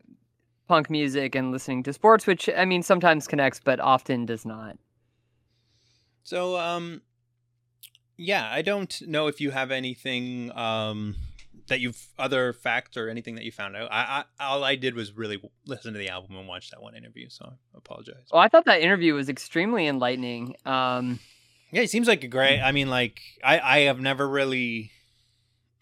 punk 0.69 0.89
music 0.89 1.35
and 1.35 1.51
listening 1.51 1.83
to 1.85 1.93
sports, 1.93 2.27
which 2.27 2.49
I 2.57 2.65
mean 2.65 2.83
sometimes 2.83 3.27
connects, 3.27 3.61
but 3.63 3.81
often 3.81 4.27
does 4.27 4.45
not. 4.45 4.79
So 6.23 6.57
um, 6.57 7.03
yeah, 8.17 8.49
I 8.53 8.63
don't 8.63 9.03
know 9.09 9.27
if 9.27 9.41
you 9.41 9.51
have 9.51 9.71
anything 9.71 10.57
um 10.57 11.17
that 11.71 11.81
you've 11.81 12.07
other 12.19 12.53
facts 12.53 12.97
or 12.97 13.09
anything 13.09 13.35
that 13.37 13.45
you 13.45 13.51
found 13.51 13.75
out. 13.75 13.89
I, 13.91 14.25
I 14.39 14.45
all 14.45 14.63
I 14.63 14.77
did 14.77 14.95
was 14.95 15.17
really 15.17 15.43
listen 15.67 15.95
to 15.95 15.99
the 15.99 16.11
album 16.11 16.37
and 16.37 16.47
watch 16.47 16.71
that 16.71 16.83
one 16.83 16.95
interview. 16.95 17.29
So 17.31 17.47
I 17.47 17.79
apologize. 17.79 18.29
Well, 18.31 18.43
I 18.43 18.49
thought 18.49 18.67
that 18.67 18.83
interview 18.83 19.15
was 19.15 19.29
extremely 19.29 19.87
enlightening. 19.87 20.55
Um, 20.67 21.19
Yeah, 21.73 21.81
he 21.83 21.87
seems 21.87 22.09
like 22.09 22.23
a 22.25 22.29
great. 22.29 22.61
I 22.61 22.73
mean, 22.73 22.89
like 22.91 23.21
I 23.43 23.59
I 23.59 23.79
have 23.81 24.01
never 24.01 24.29
really. 24.29 24.93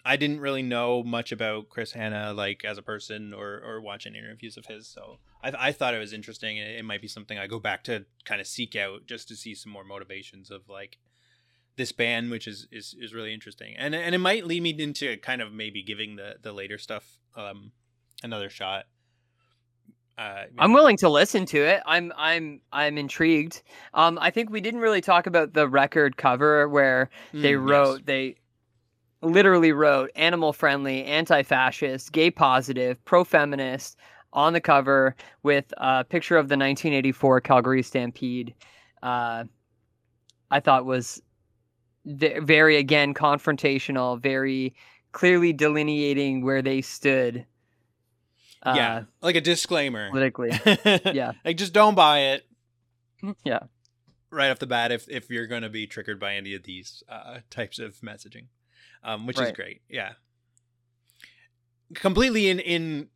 I 0.05 0.17
didn't 0.17 0.41
really 0.41 0.63
know 0.63 1.03
much 1.03 1.33
about 1.33 1.69
Chris 1.69 1.93
Hannah, 1.93 2.33
like 2.33 2.65
as 2.65 2.79
a 2.79 2.83
person, 2.83 3.35
or 3.35 3.61
or 3.65 3.81
watching 3.81 4.15
interviews 4.15 4.57
of 4.57 4.67
his. 4.67 4.87
So 4.87 5.19
I 5.43 5.69
I 5.69 5.73
thought 5.73 5.95
it 5.95 5.99
was 5.99 6.13
interesting. 6.13 6.57
It, 6.57 6.79
it 6.79 6.85
might 6.85 7.03
be 7.03 7.09
something 7.09 7.39
I 7.39 7.47
go 7.47 7.59
back 7.59 7.85
to 7.85 8.07
kind 8.25 8.41
of 8.41 8.47
seek 8.47 8.77
out 8.77 9.07
just 9.07 9.29
to 9.29 9.37
see 9.37 9.55
some 9.55 9.73
more 9.73 9.85
motivations 9.85 10.51
of 10.51 10.69
like 10.69 10.99
this 11.79 11.93
band, 11.93 12.31
which 12.31 12.47
is 12.47 12.69
is 12.71 12.95
is 13.01 13.15
really 13.15 13.33
interesting, 13.33 13.75
and 13.79 13.95
and 13.95 14.15
it 14.15 14.19
might 14.19 14.45
lead 14.47 14.63
me 14.63 14.77
into 14.79 15.17
kind 15.19 15.41
of 15.41 15.53
maybe 15.53 15.83
giving 15.83 16.17
the 16.17 16.37
the 16.43 16.53
later 16.53 16.77
stuff 16.77 17.19
um 17.35 17.73
another 18.23 18.51
shot. 18.51 18.85
Uh, 20.19 20.47
I'm 20.59 20.73
willing 20.73 20.97
to 20.99 21.09
listen 21.09 21.47
to 21.47 21.59
it. 21.59 21.81
I'm 21.87 22.13
I'm 22.17 22.61
I'm 22.73 22.99
intrigued. 22.99 23.63
Um, 23.95 24.19
I 24.21 24.31
think 24.31 24.51
we 24.51 24.61
didn't 24.61 24.81
really 24.81 25.01
talk 25.01 25.27
about 25.29 25.55
the 25.55 25.69
record 25.69 26.17
cover 26.17 26.69
where 26.69 27.09
they 27.41 27.53
Mm, 27.53 27.69
yes. 27.69 27.71
wrote 27.71 28.07
they 28.07 28.35
literally 29.23 29.73
wrote 29.73 30.11
animal 30.17 30.53
friendly, 30.53 31.05
anti 31.05 31.43
fascist, 31.45 32.13
gay 32.13 32.31
positive, 32.33 33.03
pro 33.05 33.23
feminist 33.25 33.97
on 34.33 34.53
the 34.53 34.61
cover 34.61 35.15
with 35.45 35.73
a 35.79 36.05
picture 36.05 36.37
of 36.37 36.49
the 36.49 36.55
1984 36.57 37.41
Calgary 37.41 37.83
Stampede. 37.83 38.55
Uh, 39.03 39.45
I 40.51 40.61
thought 40.61 40.85
was 40.85 41.23
very 42.09 42.77
again 42.77 43.15
confrontational, 43.15 44.21
very 44.21 44.75
clearly 45.13 45.53
delineating 45.53 46.45
where 46.45 46.63
they 46.63 46.81
stood. 46.81 47.45
Uh, 48.63 48.75
yeah, 48.77 49.03
like 49.23 49.37
a 49.37 49.41
disclaimer. 49.41 50.11
politically. 50.11 50.51
Yeah. 51.15 51.33
like 51.45 51.57
just 51.57 51.73
don't 51.73 51.95
buy 51.95 52.19
it 52.21 52.47
Yeah. 53.45 53.61
right 54.31 54.51
off 54.51 54.59
the 54.59 54.67
bat 54.67 54.91
if 54.91 55.09
if 55.09 55.31
you're 55.31 55.47
going 55.47 55.63
to 55.63 55.69
be 55.69 55.87
triggered 55.87 56.19
by 56.19 56.35
any 56.35 56.55
of 56.55 56.65
these 56.65 57.03
uh, 57.09 57.39
types 57.51 57.79
of 57.79 57.97
messaging, 58.01 58.47
um, 59.05 59.27
which 59.27 59.41
is 59.41 59.53
great. 59.53 59.83
Yeah, 59.89 60.13
completely 61.95 62.49
in 62.49 62.59
in 62.59 63.09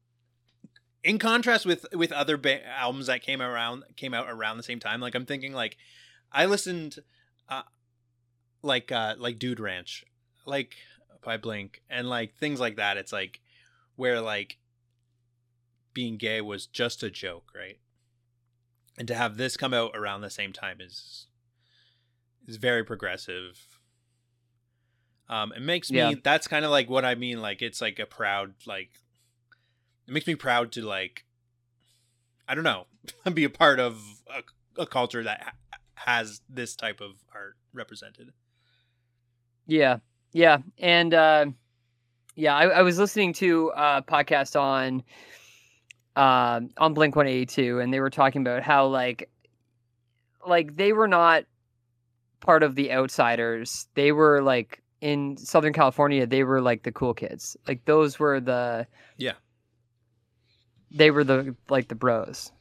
in 1.02 1.18
contrast 1.18 1.66
with 1.66 1.86
with 1.92 2.12
other 2.12 2.36
ba- 2.36 2.64
albums 2.66 3.06
that 3.06 3.22
came 3.22 3.42
around 3.42 3.82
came 3.96 4.14
out 4.14 4.26
around 4.28 4.56
the 4.56 4.62
same 4.62 4.78
time. 4.80 5.00
Like 5.00 5.14
I'm 5.14 5.26
thinking 5.26 5.52
like 5.52 5.76
I 6.30 6.46
listened 6.46 6.98
uh, 7.48 7.62
like 8.62 8.90
uh 8.92 9.14
like 9.18 9.38
Dude 9.38 9.60
Ranch, 9.60 10.04
like 10.46 10.74
by 11.24 11.36
Blink, 11.36 11.82
and 11.90 12.08
like 12.08 12.34
things 12.36 12.60
like 12.60 12.76
that. 12.76 12.96
It's 12.96 13.12
like 13.12 13.40
where 13.96 14.20
like 14.20 14.58
being 15.94 16.16
gay 16.16 16.40
was 16.40 16.66
just 16.66 17.02
a 17.02 17.10
joke, 17.10 17.50
right? 17.54 17.78
And 18.98 19.06
to 19.08 19.14
have 19.14 19.36
this 19.36 19.56
come 19.56 19.74
out 19.74 19.92
around 19.96 20.20
the 20.20 20.30
same 20.30 20.52
time 20.52 20.80
is 20.80 21.26
is 22.46 22.56
very 22.56 22.84
progressive. 22.84 23.78
Um, 25.28 25.52
it 25.54 25.62
makes 25.62 25.90
me 25.90 25.98
Yeah. 25.98 26.12
that's 26.22 26.46
kind 26.48 26.64
of 26.64 26.70
like 26.70 26.90
what 26.90 27.04
I 27.04 27.14
mean. 27.14 27.40
Like 27.40 27.62
it's 27.62 27.80
like 27.80 27.98
a 27.98 28.06
proud 28.06 28.54
like 28.66 28.90
it 30.06 30.12
makes 30.12 30.26
me 30.26 30.34
proud 30.34 30.72
to 30.72 30.82
like 30.82 31.24
I 32.48 32.54
don't 32.54 32.64
know 32.64 32.86
be 33.34 33.44
a 33.44 33.50
part 33.50 33.80
of 33.80 34.02
a, 34.28 34.82
a 34.82 34.86
culture 34.86 35.22
that 35.22 35.42
ha- 35.42 35.78
has 35.94 36.40
this 36.48 36.74
type 36.76 37.00
of 37.00 37.12
art 37.34 37.56
represented. 37.72 38.32
Yeah, 39.66 39.98
yeah, 40.32 40.58
and 40.78 41.14
uh, 41.14 41.46
yeah, 42.34 42.54
I, 42.56 42.64
I 42.68 42.82
was 42.82 42.98
listening 42.98 43.32
to 43.34 43.72
a 43.76 44.02
podcast 44.02 44.60
on 44.60 45.02
um 46.16 46.70
on 46.76 46.94
Blink 46.94 47.16
One 47.16 47.26
Eighty 47.26 47.46
Two, 47.46 47.80
and 47.80 47.92
they 47.92 48.00
were 48.00 48.10
talking 48.10 48.42
about 48.42 48.62
how 48.62 48.86
like 48.86 49.30
like 50.46 50.76
they 50.76 50.92
were 50.92 51.08
not 51.08 51.44
part 52.40 52.62
of 52.62 52.74
the 52.74 52.92
outsiders. 52.92 53.86
They 53.94 54.12
were 54.12 54.42
like 54.42 54.82
in 55.00 55.36
Southern 55.36 55.72
California. 55.72 56.26
They 56.26 56.44
were 56.44 56.60
like 56.60 56.82
the 56.82 56.92
cool 56.92 57.14
kids. 57.14 57.56
Like 57.68 57.84
those 57.84 58.18
were 58.18 58.40
the 58.40 58.86
Yeah. 59.16 59.32
They 60.90 61.10
were 61.10 61.24
the 61.24 61.54
like 61.70 61.88
the 61.88 61.94
bros. 61.94 62.52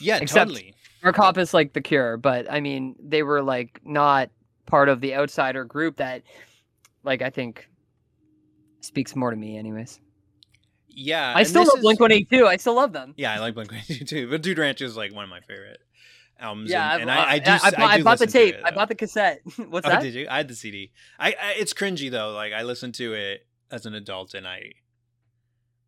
Yeah, 0.00 0.18
Except- 0.18 0.48
totally. 0.50 0.74
Mark 1.02 1.16
Hoppus 1.16 1.52
like 1.52 1.74
the 1.74 1.82
Cure, 1.82 2.16
but 2.16 2.50
I 2.50 2.60
mean 2.60 2.96
they 2.98 3.22
were 3.22 3.42
like 3.42 3.80
not 3.84 4.30
part 4.66 4.88
of 4.88 5.00
the 5.00 5.14
outsider 5.14 5.64
group 5.64 5.96
that, 5.96 6.22
like 7.02 7.22
I 7.22 7.30
think, 7.30 7.68
speaks 8.80 9.14
more 9.16 9.30
to 9.30 9.36
me. 9.36 9.56
Anyways, 9.58 10.00
Yeah, 10.88 11.32
I 11.34 11.42
still 11.42 11.64
love 11.64 11.78
is- 11.78 11.82
Blink 11.82 12.00
One 12.00 12.12
Eighty 12.12 12.24
Two. 12.24 12.46
I 12.46 12.56
still 12.56 12.74
love 12.74 12.92
them. 12.92 13.14
Yeah, 13.16 13.34
I 13.34 13.38
like 13.38 13.54
Blink 13.54 13.70
One 13.70 13.80
Eighty 13.80 14.00
Two, 14.00 14.04
too. 14.04 14.30
but 14.30 14.42
Dude 14.42 14.58
Ranch 14.58 14.80
is 14.80 14.96
like 14.96 15.14
one 15.14 15.24
of 15.24 15.30
my 15.30 15.40
favorite 15.40 15.80
albums. 16.38 16.70
Yeah, 16.70 16.92
and, 16.94 17.02
and 17.02 17.10
I, 17.10 17.32
I 17.32 17.38
do. 17.38 17.50
I, 17.50 17.58
bought, 17.58 17.78
I 17.78 17.96
do 17.98 18.04
bought 18.04 18.18
the 18.18 18.26
tape. 18.26 18.54
it, 18.56 18.62
I 18.64 18.70
bought 18.70 18.88
the 18.88 18.94
cassette. 18.94 19.40
What's 19.68 19.86
oh, 19.86 19.90
that? 19.90 20.02
did 20.02 20.14
you? 20.14 20.26
I 20.30 20.38
had 20.38 20.48
the 20.48 20.54
CD. 20.54 20.92
I, 21.18 21.30
I 21.30 21.54
it's 21.58 21.72
cringy 21.72 22.10
though. 22.10 22.32
Like 22.32 22.52
I 22.52 22.62
listened 22.62 22.94
to 22.94 23.14
it 23.14 23.46
as 23.70 23.86
an 23.86 23.94
adult, 23.94 24.34
and 24.34 24.46
I 24.46 24.72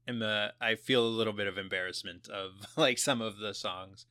am 0.09 0.23
uh, 0.23 0.49
I 0.61 0.75
feel 0.75 1.07
a 1.07 1.09
little 1.09 1.33
bit 1.33 1.47
of 1.47 1.59
embarrassment 1.59 2.29
of 2.29 2.53
like 2.77 2.99
some 2.99 3.21
of 3.21 3.39
the 3.39 3.55
songs. 3.55 4.07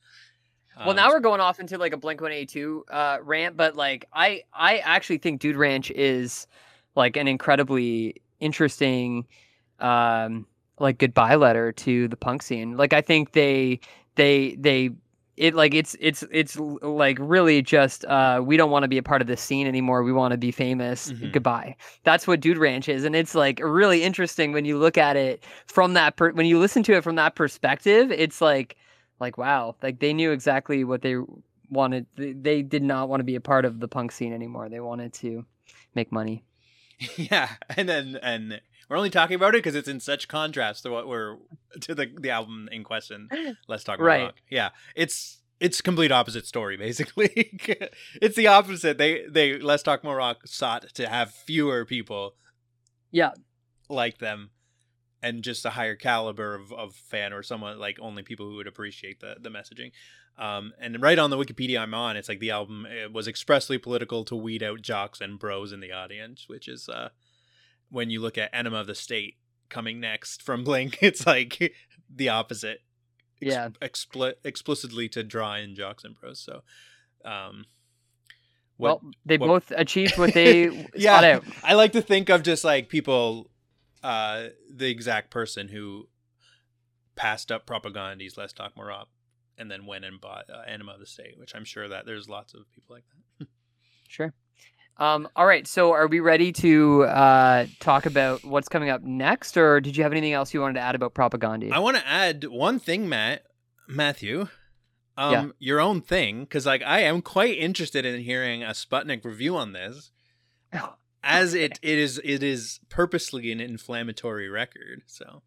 Well, 0.78 0.90
Um, 0.90 0.96
now 0.96 1.08
we're 1.08 1.20
going 1.20 1.40
off 1.40 1.58
into 1.60 1.78
like 1.78 1.92
a 1.92 1.96
Blink 1.96 2.20
One 2.20 2.32
Eighty 2.32 2.46
Two 2.46 2.84
uh, 2.90 3.18
rant, 3.22 3.56
but 3.56 3.76
like 3.76 4.06
I 4.12 4.42
I 4.52 4.78
actually 4.78 5.18
think 5.18 5.40
Dude 5.40 5.56
Ranch 5.56 5.90
is 5.92 6.46
like 6.94 7.16
an 7.16 7.28
incredibly 7.28 8.20
interesting 8.40 9.26
um 9.80 10.46
like 10.78 10.98
goodbye 10.98 11.34
letter 11.36 11.72
to 11.72 12.08
the 12.08 12.16
punk 12.16 12.42
scene. 12.42 12.76
Like 12.76 12.92
I 12.92 13.00
think 13.00 13.32
they 13.32 13.80
they 14.16 14.56
they 14.58 14.90
it 15.36 15.54
like 15.54 15.74
it's 15.74 15.94
it's 16.00 16.24
it's 16.30 16.56
like 16.58 17.18
really 17.20 17.60
just 17.62 18.04
uh 18.06 18.40
we 18.44 18.56
don't 18.56 18.70
want 18.70 18.82
to 18.84 18.88
be 18.88 18.98
a 18.98 19.02
part 19.02 19.20
of 19.22 19.28
this 19.28 19.40
scene 19.40 19.66
anymore. 19.66 20.02
We 20.02 20.12
want 20.12 20.32
to 20.32 20.38
be 20.38 20.50
famous. 20.50 21.12
Mhm. 21.12 21.32
Goodbye. 21.32 21.76
That's 22.04 22.26
what 22.26 22.40
Dude 22.40 22.58
Ranch 22.58 22.88
is, 22.88 23.04
and 23.04 23.14
it's 23.16 23.34
like 23.34 23.60
really 23.62 24.02
interesting 24.02 24.52
when 24.52 24.64
you 24.64 24.78
look 24.78 24.96
at 24.98 25.16
it 25.16 25.42
from 25.66 25.94
that 25.94 26.16
per- 26.16 26.32
when 26.32 26.46
you 26.46 26.58
listen 26.58 26.82
to 26.84 26.94
it 26.96 27.04
from 27.04 27.16
that 27.16 27.34
perspective. 27.34 28.10
It's 28.10 28.40
like 28.40 28.76
like 29.20 29.38
wow 29.38 29.74
like 29.82 29.98
they 30.00 30.12
knew 30.12 30.30
exactly 30.32 30.84
what 30.84 31.02
they 31.02 31.16
wanted 31.70 32.06
they, 32.16 32.62
did 32.62 32.82
not 32.82 33.08
want 33.08 33.20
to 33.20 33.24
be 33.24 33.34
a 33.34 33.40
part 33.40 33.64
of 33.64 33.80
the 33.80 33.88
punk 33.88 34.12
scene 34.12 34.32
anymore 34.32 34.68
they 34.68 34.80
wanted 34.80 35.12
to 35.12 35.44
make 35.94 36.12
money 36.12 36.44
yeah, 37.16 37.50
and 37.76 37.88
then 37.88 38.18
and 38.22 38.60
we're 38.88 38.96
only 38.96 39.10
talking 39.10 39.34
about 39.34 39.54
it 39.54 39.58
because 39.58 39.74
it's 39.74 39.88
in 39.88 40.00
such 40.00 40.28
contrast 40.28 40.84
to 40.84 40.90
what 40.90 41.06
we're 41.06 41.36
to 41.80 41.94
the 41.94 42.10
the 42.18 42.30
album 42.30 42.68
in 42.72 42.84
question. 42.84 43.28
Let's 43.68 43.84
talk 43.84 43.98
about 43.98 44.06
Right. 44.06 44.22
rock. 44.22 44.36
Yeah, 44.48 44.70
it's 44.94 45.42
it's 45.60 45.80
complete 45.80 46.10
opposite 46.10 46.46
story 46.46 46.76
basically. 46.76 47.28
it's 48.22 48.36
the 48.36 48.46
opposite. 48.46 48.96
They 48.98 49.26
they 49.28 49.58
Less 49.58 49.82
Talk 49.82 50.04
More 50.04 50.16
Rock 50.16 50.46
sought 50.46 50.94
to 50.94 51.08
have 51.08 51.32
fewer 51.32 51.84
people 51.84 52.34
yeah 53.12 53.32
like 53.88 54.18
them 54.18 54.50
and 55.22 55.42
just 55.42 55.64
a 55.64 55.70
higher 55.70 55.96
caliber 55.96 56.54
of, 56.54 56.72
of 56.72 56.94
fan 56.94 57.32
or 57.32 57.42
someone 57.42 57.78
like 57.78 57.98
only 58.00 58.22
people 58.22 58.48
who 58.48 58.56
would 58.56 58.66
appreciate 58.66 59.20
the, 59.20 59.36
the 59.40 59.48
messaging 59.50 59.90
um, 60.38 60.72
and 60.80 61.00
right 61.00 61.18
on 61.18 61.30
the 61.30 61.36
wikipedia 61.36 61.80
i'm 61.80 61.94
on 61.94 62.16
it's 62.16 62.28
like 62.28 62.40
the 62.40 62.50
album 62.50 62.86
was 63.12 63.26
expressly 63.26 63.78
political 63.78 64.24
to 64.24 64.36
weed 64.36 64.62
out 64.62 64.82
jocks 64.82 65.20
and 65.20 65.38
bros 65.38 65.72
in 65.72 65.80
the 65.80 65.90
audience 65.92 66.44
which 66.48 66.68
is 66.68 66.88
uh, 66.88 67.08
when 67.90 68.10
you 68.10 68.20
look 68.20 68.36
at 68.36 68.50
enema 68.52 68.78
of 68.80 68.86
the 68.86 68.94
state 68.94 69.36
coming 69.68 69.98
next 70.00 70.42
from 70.42 70.62
blink 70.62 70.98
it's 71.02 71.26
like 71.26 71.72
the 72.14 72.28
opposite 72.28 72.80
Ex- 73.42 73.52
Yeah. 73.54 73.68
expli- 73.82 74.34
explicitly 74.44 75.08
to 75.10 75.22
draw 75.22 75.54
in 75.56 75.74
jocks 75.74 76.04
and 76.04 76.14
bros 76.14 76.38
so 76.40 76.62
um 77.24 77.64
what 78.76 79.02
well 79.02 79.12
they 79.24 79.38
what- 79.38 79.46
both 79.46 79.72
achieved 79.76 80.18
what 80.18 80.34
they 80.34 80.86
Yeah. 80.94 81.14
sought 81.16 81.24
out 81.24 81.44
I 81.64 81.74
like 81.74 81.92
to 81.92 82.02
think 82.02 82.28
of 82.28 82.42
just 82.42 82.62
like 82.64 82.88
people, 82.90 83.50
uh, 84.02 84.48
the 84.72 84.88
exact 84.88 85.30
person 85.30 85.68
who 85.68 86.08
passed 87.14 87.50
up 87.50 87.66
Propagandhi's 87.66 88.36
Let's 88.36 88.52
Talk 88.52 88.76
More 88.76 88.92
Up 88.92 89.08
and 89.58 89.70
then 89.70 89.86
went 89.86 90.04
and 90.04 90.20
bought 90.20 90.44
uh, 90.50 90.62
Enema 90.66 90.92
of 90.92 91.00
the 91.00 91.06
State, 91.06 91.38
which 91.38 91.54
I'm 91.54 91.64
sure 91.64 91.88
that 91.88 92.04
there's 92.06 92.28
lots 92.28 92.54
of 92.54 92.70
people 92.72 92.94
like 92.96 93.04
that. 93.38 93.48
sure 94.08 94.32
um 94.98 95.28
all 95.36 95.44
right 95.44 95.66
so 95.66 95.92
are 95.92 96.06
we 96.06 96.20
ready 96.20 96.52
to 96.52 97.02
uh 97.04 97.66
talk 97.80 98.06
about 98.06 98.42
what's 98.44 98.68
coming 98.68 98.88
up 98.88 99.02
next 99.02 99.56
or 99.58 99.78
did 99.80 99.94
you 99.96 100.02
have 100.02 100.12
anything 100.12 100.32
else 100.32 100.54
you 100.54 100.60
wanted 100.60 100.74
to 100.74 100.80
add 100.80 100.94
about 100.94 101.12
Propagandhi 101.12 101.70
I 101.72 101.80
want 101.80 101.96
to 101.98 102.06
add 102.06 102.44
one 102.44 102.78
thing, 102.78 103.08
Matt, 103.08 103.42
Matthew. 103.88 104.48
Um, 105.18 105.32
Yeah. 105.32 105.46
your 105.58 105.80
own 105.80 106.00
thing, 106.02 106.44
because 106.44 106.64
like 106.66 106.82
I 106.82 107.00
am 107.00 107.20
quite 107.20 107.58
interested 107.58 108.04
in 108.06 108.20
hearing 108.22 108.62
a 108.62 108.68
Sputnik 108.70 109.24
review 109.24 109.56
on 109.56 109.72
this, 109.72 110.12
as 111.26 111.54
it 111.54 111.78
it 111.82 111.98
is 111.98 112.20
it 112.24 112.42
is 112.42 112.80
purposely 112.88 113.50
an 113.52 113.60
inflammatory 113.60 114.48
record. 114.48 115.02
So 115.06 115.42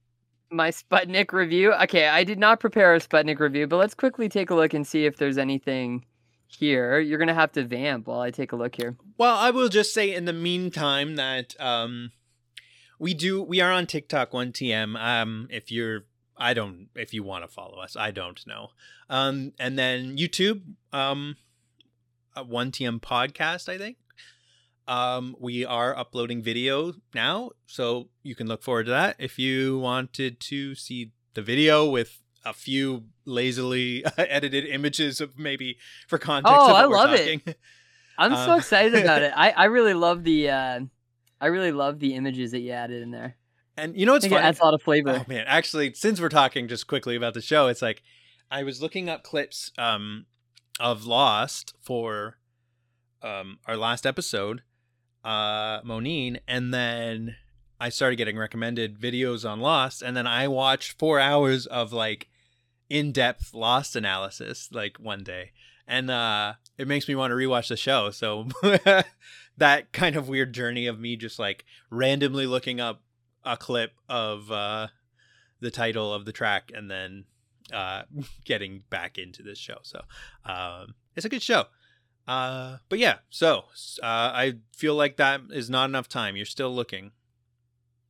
my 0.51 0.69
Sputnik 0.69 1.31
review. 1.31 1.73
Okay, 1.73 2.07
I 2.07 2.23
did 2.23 2.37
not 2.37 2.59
prepare 2.59 2.93
a 2.93 2.99
Sputnik 2.99 3.39
review, 3.39 3.65
but 3.65 3.77
let's 3.77 3.93
quickly 3.93 4.29
take 4.29 4.49
a 4.49 4.55
look 4.55 4.73
and 4.73 4.85
see 4.85 5.05
if 5.05 5.17
there's 5.17 5.37
anything 5.37 6.05
here. 6.47 6.99
You're 6.99 7.17
gonna 7.17 7.33
have 7.33 7.53
to 7.53 7.63
vamp 7.63 8.07
while 8.07 8.19
I 8.19 8.29
take 8.29 8.51
a 8.51 8.55
look 8.57 8.75
here. 8.75 8.97
Well, 9.17 9.35
I 9.35 9.51
will 9.51 9.69
just 9.69 9.93
say 9.93 10.13
in 10.13 10.25
the 10.25 10.33
meantime 10.33 11.15
that 11.15 11.55
um 11.59 12.11
we 12.99 13.13
do 13.13 13.41
we 13.41 13.61
are 13.61 13.71
on 13.71 13.87
TikTok 13.87 14.31
1TM. 14.31 14.99
Um 14.99 15.47
if 15.49 15.71
you're 15.71 16.05
I 16.37 16.53
don't 16.53 16.89
if 16.93 17.13
you 17.13 17.23
want 17.23 17.45
to 17.45 17.47
follow 17.47 17.79
us, 17.79 17.95
I 17.95 18.11
don't 18.11 18.45
know. 18.45 18.69
Um 19.09 19.53
and 19.57 19.79
then 19.79 20.17
YouTube 20.17 20.61
um 20.91 21.37
a 22.35 22.43
1TM 22.43 22.99
podcast, 22.99 23.69
I 23.69 23.77
think. 23.77 23.97
Um 24.89 25.35
we 25.39 25.65
are 25.65 25.95
uploading 25.95 26.41
video 26.41 26.93
now, 27.13 27.51
so 27.67 28.09
you 28.23 28.33
can 28.35 28.47
look 28.47 28.63
forward 28.63 28.85
to 28.85 28.91
that. 28.91 29.15
If 29.19 29.37
you 29.37 29.77
wanted 29.79 30.39
to 30.41 30.73
see 30.75 31.11
the 31.35 31.41
video 31.43 31.87
with 31.87 32.19
a 32.43 32.53
few 32.53 33.03
lazily 33.25 34.03
edited 34.17 34.65
images 34.65 35.21
of 35.21 35.37
maybe 35.37 35.77
for 36.07 36.17
context 36.17 36.57
Oh, 36.59 36.69
of 36.71 36.75
I 36.75 36.85
love 36.85 37.13
it. 37.13 37.57
I'm 38.17 38.35
so 38.35 38.53
Um, 38.53 38.59
excited 38.59 38.95
about 38.95 39.21
it. 39.21 39.31
I, 39.37 39.51
I 39.51 39.65
really 39.65 39.93
love 39.93 40.23
the 40.23 40.49
uh, 40.49 40.79
I 41.39 41.47
really 41.47 41.71
love 41.71 41.99
the 41.99 42.15
images 42.15 42.51
that 42.51 42.61
you 42.61 42.71
added 42.71 43.03
in 43.03 43.11
there. 43.11 43.35
And 43.77 43.95
you 43.95 44.05
know 44.07 44.13
I 44.13 44.15
what's 44.15 44.25
think 44.25 44.33
it 44.33 44.43
adds 44.43 44.59
a 44.59 44.63
lot 44.63 44.73
of 44.73 44.81
flavor. 44.81 45.11
Oh 45.21 45.25
man, 45.27 45.45
actually, 45.47 45.93
since 45.93 46.19
we're 46.19 46.29
talking 46.29 46.67
just 46.67 46.87
quickly 46.87 47.15
about 47.15 47.33
the 47.35 47.41
show, 47.41 47.67
it's 47.67 47.81
like 47.83 48.01
I 48.49 48.63
was 48.63 48.81
looking 48.81 49.07
up 49.07 49.23
clips 49.23 49.71
um 49.77 50.25
of 50.79 51.05
Lost 51.05 51.75
for 51.79 52.39
um 53.21 53.59
our 53.67 53.77
last 53.77 54.05
episode, 54.05 54.63
uh 55.23 55.81
Monine, 55.81 56.39
and 56.47 56.73
then 56.73 57.35
I 57.79 57.89
started 57.89 58.17
getting 58.17 58.37
recommended 58.37 58.99
videos 58.99 59.49
on 59.49 59.59
Lost, 59.59 60.01
and 60.01 60.15
then 60.15 60.27
I 60.27 60.47
watched 60.47 60.97
four 60.99 61.19
hours 61.19 61.65
of 61.65 61.93
like 61.93 62.27
in-depth 62.89 63.53
Lost 63.53 63.95
analysis 63.95 64.69
like 64.71 64.97
one 64.99 65.23
day, 65.23 65.51
and 65.87 66.09
uh 66.09 66.53
it 66.77 66.87
makes 66.87 67.07
me 67.07 67.15
want 67.15 67.31
to 67.31 67.35
rewatch 67.35 67.67
the 67.67 67.77
show. 67.77 68.09
So 68.11 68.47
that 69.57 69.91
kind 69.91 70.15
of 70.15 70.29
weird 70.29 70.53
journey 70.53 70.87
of 70.87 70.99
me 70.99 71.15
just 71.15 71.37
like 71.39 71.65
randomly 71.89 72.47
looking 72.47 72.79
up 72.79 73.01
a 73.43 73.57
clip 73.57 73.91
of 74.07 74.51
uh 74.51 74.87
the 75.59 75.71
title 75.71 76.13
of 76.13 76.25
the 76.25 76.31
track 76.31 76.71
and 76.73 76.89
then 76.89 77.25
uh 77.73 78.03
getting 78.45 78.83
back 78.89 79.17
into 79.17 79.43
this 79.43 79.57
show. 79.57 79.77
So 79.83 80.01
um 80.45 80.95
it's 81.15 81.25
a 81.25 81.29
good 81.29 81.43
show. 81.43 81.65
Uh 82.29 82.77
but 82.89 82.99
yeah, 82.99 83.17
so 83.31 83.63
uh 84.03 84.05
I 84.05 84.53
feel 84.75 84.93
like 84.95 85.17
that 85.17 85.41
is 85.51 85.69
not 85.69 85.89
enough 85.89 86.07
time. 86.07 86.35
You're 86.35 86.45
still 86.45 86.73
looking. 86.73 87.11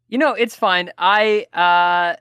You 0.10 0.18
know, 0.18 0.34
it's 0.34 0.56
fine. 0.56 0.92
I 0.98 1.46
uh 1.54 2.18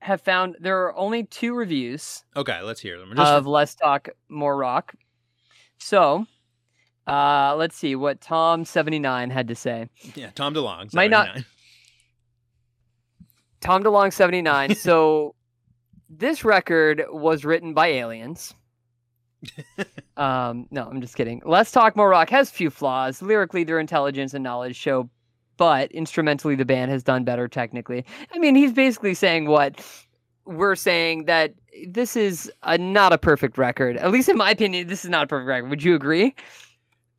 have 0.00 0.20
found 0.22 0.56
there 0.60 0.82
are 0.86 0.96
only 0.96 1.24
two 1.24 1.54
reviews 1.54 2.24
Okay, 2.34 2.60
let's 2.62 2.80
hear 2.80 2.98
them. 2.98 3.12
Just 3.14 3.30
of 3.32 3.46
Less 3.46 3.74
Talk 3.74 4.08
More 4.28 4.56
Rock. 4.56 4.94
So, 5.78 6.26
uh 7.06 7.54
let's 7.56 7.76
see 7.76 7.94
what 7.94 8.20
Tom79 8.20 9.30
had 9.30 9.46
to 9.48 9.54
say. 9.54 9.88
yeah, 10.16 10.30
Tom 10.34 10.54
DeLonge. 10.54 10.92
Might 10.92 11.10
not- 11.10 11.26
79. 11.26 11.44
Tom 13.60 13.84
DeLonge 13.84 14.12
79. 14.12 14.74
so 14.86 15.34
this 16.08 16.44
record 16.44 17.04
was 17.10 17.44
written 17.44 17.74
by 17.74 17.88
aliens. 17.88 18.54
Um, 20.16 20.66
no, 20.70 20.84
I'm 20.86 21.00
just 21.00 21.16
kidding. 21.16 21.40
Less 21.46 21.70
Talk 21.70 21.96
More 21.96 22.08
Rock 22.10 22.28
has 22.30 22.50
few 22.50 22.68
flaws. 22.70 23.22
Lyrically, 23.22 23.64
their 23.64 23.78
intelligence 23.78 24.34
and 24.34 24.44
knowledge 24.44 24.76
show, 24.76 25.08
but 25.56 25.90
instrumentally, 25.92 26.54
the 26.56 26.64
band 26.64 26.90
has 26.90 27.02
done 27.02 27.24
better 27.24 27.48
technically. 27.48 28.04
I 28.34 28.38
mean, 28.38 28.54
he's 28.54 28.72
basically 28.72 29.14
saying 29.14 29.46
what 29.48 29.82
we're 30.44 30.76
saying 30.76 31.24
that 31.24 31.54
this 31.86 32.16
is 32.16 32.50
a, 32.64 32.76
not 32.76 33.12
a 33.12 33.18
perfect 33.18 33.56
record. 33.56 33.96
At 33.96 34.10
least 34.10 34.28
in 34.28 34.36
my 34.36 34.50
opinion, 34.50 34.88
this 34.88 35.04
is 35.04 35.10
not 35.10 35.24
a 35.24 35.26
perfect 35.26 35.46
record. 35.46 35.70
Would 35.70 35.82
you 35.82 35.94
agree? 35.94 36.34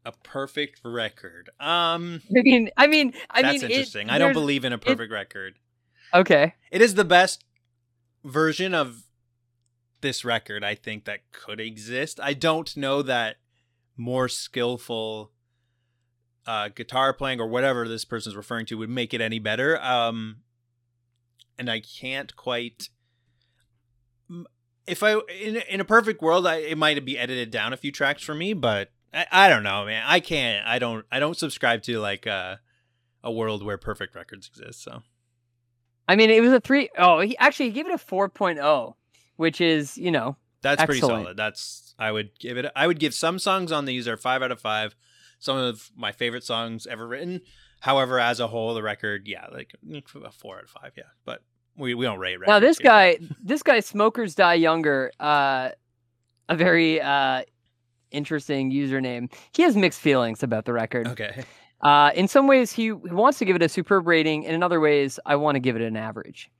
A 0.06 0.12
perfect 0.24 0.82
record. 0.84 1.50
Um 1.60 2.22
I 2.36 2.42
mean, 2.42 2.70
I 2.78 2.88
mean, 2.88 3.14
I 3.30 3.42
that's 3.44 3.62
mean, 3.62 3.64
it- 3.64 3.74
interesting. 3.74 4.10
I 4.10 4.18
don't 4.18 4.34
believe 4.34 4.66
in 4.66 4.74
a 4.74 4.78
perfect 4.78 5.12
record. 5.12 5.56
Okay. 6.14 6.56
It 6.72 6.82
is 6.82 6.96
the 6.96 7.06
best 7.06 7.44
version 8.24 8.74
of 8.74 9.04
this 10.02 10.26
record 10.26 10.64
I 10.64 10.76
think 10.76 11.06
that 11.06 11.32
could 11.32 11.60
exist. 11.60 12.20
I 12.22 12.34
don't 12.34 12.76
know 12.76 13.02
that 13.02 13.38
more 13.98 14.28
skillful 14.28 15.32
uh, 16.46 16.70
guitar 16.70 17.14
playing 17.14 17.40
or 17.40 17.48
whatever 17.48 17.88
this 17.88 18.06
person's 18.06 18.36
referring 18.36 18.66
to 18.68 18.76
would 18.76 18.90
make 18.90 19.14
it 19.14 19.22
any 19.22 19.40
better. 19.40 19.82
Um, 19.82 20.38
and 21.58 21.70
I 21.70 21.80
can't 21.80 22.36
quite. 22.36 22.90
If 24.88 25.04
I 25.04 25.14
in 25.40 25.58
in 25.70 25.80
a 25.80 25.86
perfect 25.86 26.22
world, 26.22 26.48
I, 26.48 26.56
it 26.58 26.78
might 26.78 27.04
be 27.06 27.18
edited 27.18 27.52
down 27.52 27.74
a 27.74 27.78
few 27.78 27.92
tracks 27.92 28.24
for 28.24 28.34
me, 28.34 28.54
but 28.54 28.92
I, 29.14 29.26
I 29.32 29.50
don't 29.50 29.64
know, 29.64 29.86
man. 29.86 30.04
I 30.08 30.20
can't. 30.20 30.66
I 30.68 30.80
don't. 30.80 31.06
I 31.12 31.20
don't 31.20 31.38
subscribe 31.38 31.84
to 31.84 32.00
like 32.00 32.26
uh, 32.26 32.56
a 33.24 33.32
world 33.32 33.64
where 33.64 33.78
perfect 33.78 34.16
records 34.16 34.48
exist. 34.48 34.84
So 34.84 35.04
I 36.08 36.16
mean, 36.16 36.30
it 36.30 36.42
was 36.42 36.52
a 36.52 36.60
three 36.60 36.90
oh 36.98 37.20
he 37.20 37.38
actually 37.38 37.68
he 37.68 37.72
gave 37.72 37.88
it 37.88 37.94
a 37.94 37.98
4.0, 37.98 38.96
which 39.42 39.60
is, 39.60 39.98
you 39.98 40.12
know, 40.12 40.38
That's 40.62 40.86
pretty 40.86 41.02
solid. 41.02 41.36
That's 41.36 41.96
I 41.98 42.12
would 42.12 42.38
give 42.38 42.58
it. 42.58 42.72
I 42.76 42.86
would 42.86 43.00
give 43.00 43.12
some 43.16 43.40
songs 43.40 43.72
on 43.72 43.86
these 43.86 44.08
are 44.08 44.16
five 44.16 44.44
out 44.44 44.52
of 44.52 44.62
five. 44.62 44.96
Some 45.40 45.58
of 45.58 45.90
my 45.96 46.12
favorite 46.12 46.44
songs 46.44 46.86
ever 46.86 47.08
written. 47.08 47.42
However, 47.80 48.20
as 48.20 48.40
a 48.40 48.46
whole, 48.46 48.76
the 48.76 48.84
record, 48.84 49.28
yeah, 49.28 49.48
like 49.52 49.74
a 49.92 50.32
four 50.32 50.58
out 50.58 50.66
of 50.66 50.70
five. 50.70 50.92
Yeah, 50.96 51.06
but 51.26 51.42
we, 51.76 51.96
we 51.96 52.06
don't 52.06 52.20
rate. 52.20 52.38
now 52.46 52.60
this 52.60 52.78
here. 52.78 52.86
guy, 52.86 53.18
this 53.44 53.64
guy, 53.64 53.80
smokers 53.80 54.36
die 54.36 54.54
younger. 54.54 55.12
Uh, 55.20 55.70
a 56.48 56.56
very 56.56 57.02
uh 57.02 57.42
interesting 58.12 58.72
username. 58.72 59.34
He 59.54 59.64
has 59.64 59.76
mixed 59.76 60.00
feelings 60.00 60.44
about 60.44 60.66
the 60.66 60.74
record. 60.74 61.08
Okay. 61.08 61.44
Uh, 61.82 62.12
in 62.14 62.28
some 62.28 62.46
ways, 62.46 62.72
he, 62.72 62.84
he 62.84 62.92
wants 62.92 63.40
to 63.40 63.46
give 63.46 63.56
it 63.56 63.64
a 63.64 63.70
superb 63.70 64.06
rating, 64.06 64.46
and 64.46 64.54
in 64.54 64.62
other 64.62 64.80
ways, 64.80 65.20
I 65.26 65.36
want 65.38 65.56
to 65.56 65.60
give 65.60 65.76
it 65.76 65.82
an 65.82 65.98
average. 65.98 66.52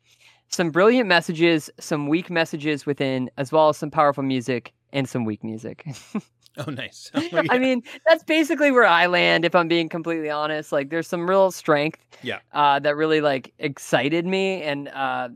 Some 0.54 0.70
brilliant 0.70 1.08
messages, 1.08 1.70
some 1.80 2.08
weak 2.10 2.30
messages 2.30 2.86
within, 2.86 3.32
as 3.38 3.54
well 3.54 3.70
as 3.70 3.78
some 3.78 3.90
powerful 3.90 4.22
music 4.24 4.74
and 4.92 5.08
some 5.08 5.26
weak 5.26 5.44
music. 5.44 5.86
Oh, 6.58 6.70
nice. 6.70 7.10
I 7.50 7.58
mean, 7.58 7.82
that's 8.06 8.26
basically 8.26 8.72
where 8.72 8.86
I 8.86 9.06
land, 9.06 9.46
if 9.46 9.56
I'm 9.56 9.70
being 9.70 9.88
completely 9.88 10.30
honest. 10.30 10.74
Like, 10.74 10.90
there's 10.90 11.08
some 11.08 11.26
real 11.30 11.50
strength, 11.50 12.06
Yeah. 12.24 12.40
uh, 12.52 12.78
that 12.80 12.98
really 12.98 13.22
like 13.22 13.54
excited 13.58 14.26
me, 14.26 14.62
and 14.62 14.90
uh, 14.90 15.30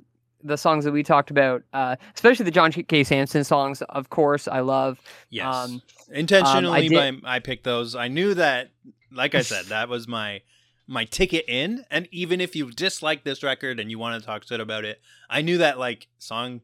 the 0.43 0.57
songs 0.57 0.83
that 0.83 0.91
we 0.91 1.03
talked 1.03 1.31
about, 1.31 1.63
uh, 1.71 1.95
especially 2.15 2.43
the 2.43 2.51
John 2.51 2.69
K. 2.73 3.05
Samson 3.05 3.45
songs, 3.45 3.81
of 3.83 4.09
course, 4.09 4.49
I 4.49 4.59
love. 4.59 4.99
yes, 5.29 5.45
um, 5.55 5.81
intentionally. 6.11 6.89
did- 6.89 7.23
by 7.23 7.35
I 7.35 7.39
picked 7.39 7.63
those. 7.63 7.95
I 7.95 8.09
knew 8.09 8.33
that. 8.33 8.71
Like 9.09 9.35
I 9.35 9.41
said, 9.41 9.67
that 9.67 9.87
was 9.87 10.09
my 10.09 10.41
my 10.87 11.05
ticket 11.05 11.45
in. 11.47 11.85
And 11.89 12.07
even 12.11 12.41
if 12.41 12.55
you 12.55 12.71
dislike 12.71 13.23
this 13.23 13.43
record 13.43 13.79
and 13.79 13.89
you 13.89 13.99
want 13.99 14.19
to 14.19 14.25
talk 14.25 14.43
shit 14.47 14.59
about 14.59 14.85
it, 14.85 15.01
I 15.29 15.41
knew 15.41 15.57
that 15.57 15.79
like 15.79 16.07
song 16.17 16.61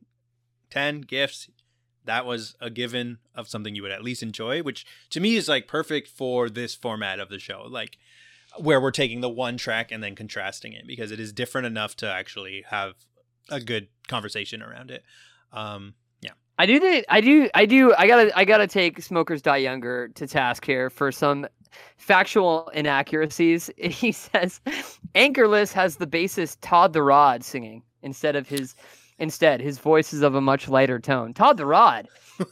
ten 0.69 1.01
gifts 1.01 1.49
that 2.05 2.25
was 2.25 2.55
a 2.59 2.69
given 2.69 3.19
of 3.35 3.47
something 3.47 3.75
you 3.75 3.83
would 3.83 3.91
at 3.91 4.03
least 4.03 4.23
enjoy, 4.23 4.63
which 4.63 4.85
to 5.11 5.19
me 5.19 5.35
is 5.35 5.47
like 5.47 5.67
perfect 5.67 6.07
for 6.07 6.49
this 6.49 6.73
format 6.73 7.19
of 7.19 7.29
the 7.29 7.39
show. 7.39 7.65
Like 7.69 7.97
where 8.57 8.81
we're 8.81 8.91
taking 8.91 9.21
the 9.21 9.29
one 9.29 9.57
track 9.57 9.91
and 9.91 10.03
then 10.03 10.15
contrasting 10.15 10.73
it 10.73 10.85
because 10.87 11.11
it 11.11 11.19
is 11.19 11.31
different 11.31 11.67
enough 11.67 11.95
to 11.97 12.11
actually 12.11 12.65
have 12.69 12.93
a 13.49 13.61
good 13.61 13.87
conversation 14.07 14.61
around 14.61 14.91
it. 14.91 15.03
Um 15.53 15.93
yeah, 16.21 16.31
I 16.57 16.65
do 16.65 17.03
I 17.07 17.21
do 17.21 17.49
I 17.53 17.65
do 17.65 17.93
I 17.97 18.07
gotta 18.07 18.37
I 18.37 18.45
gotta 18.45 18.67
take 18.67 19.01
Smokers 19.01 19.41
Die 19.41 19.57
Younger 19.57 20.09
to 20.09 20.27
task 20.27 20.65
here 20.65 20.89
for 20.89 21.11
some 21.11 21.47
factual 21.97 22.69
inaccuracies. 22.73 23.69
He 23.77 24.11
says 24.11 24.59
Anchorless 25.15 25.71
has 25.73 25.97
the 25.97 26.07
bassist 26.07 26.57
Todd 26.61 26.93
the 26.93 27.03
Rod 27.03 27.43
singing 27.43 27.83
instead 28.01 28.35
of 28.35 28.47
his 28.47 28.75
instead 29.19 29.61
his 29.61 29.77
voice 29.77 30.13
is 30.13 30.21
of 30.21 30.35
a 30.35 30.41
much 30.41 30.67
lighter 30.67 30.99
tone. 30.99 31.33
Todd 31.33 31.57
the 31.57 31.65
Rod. 31.65 32.07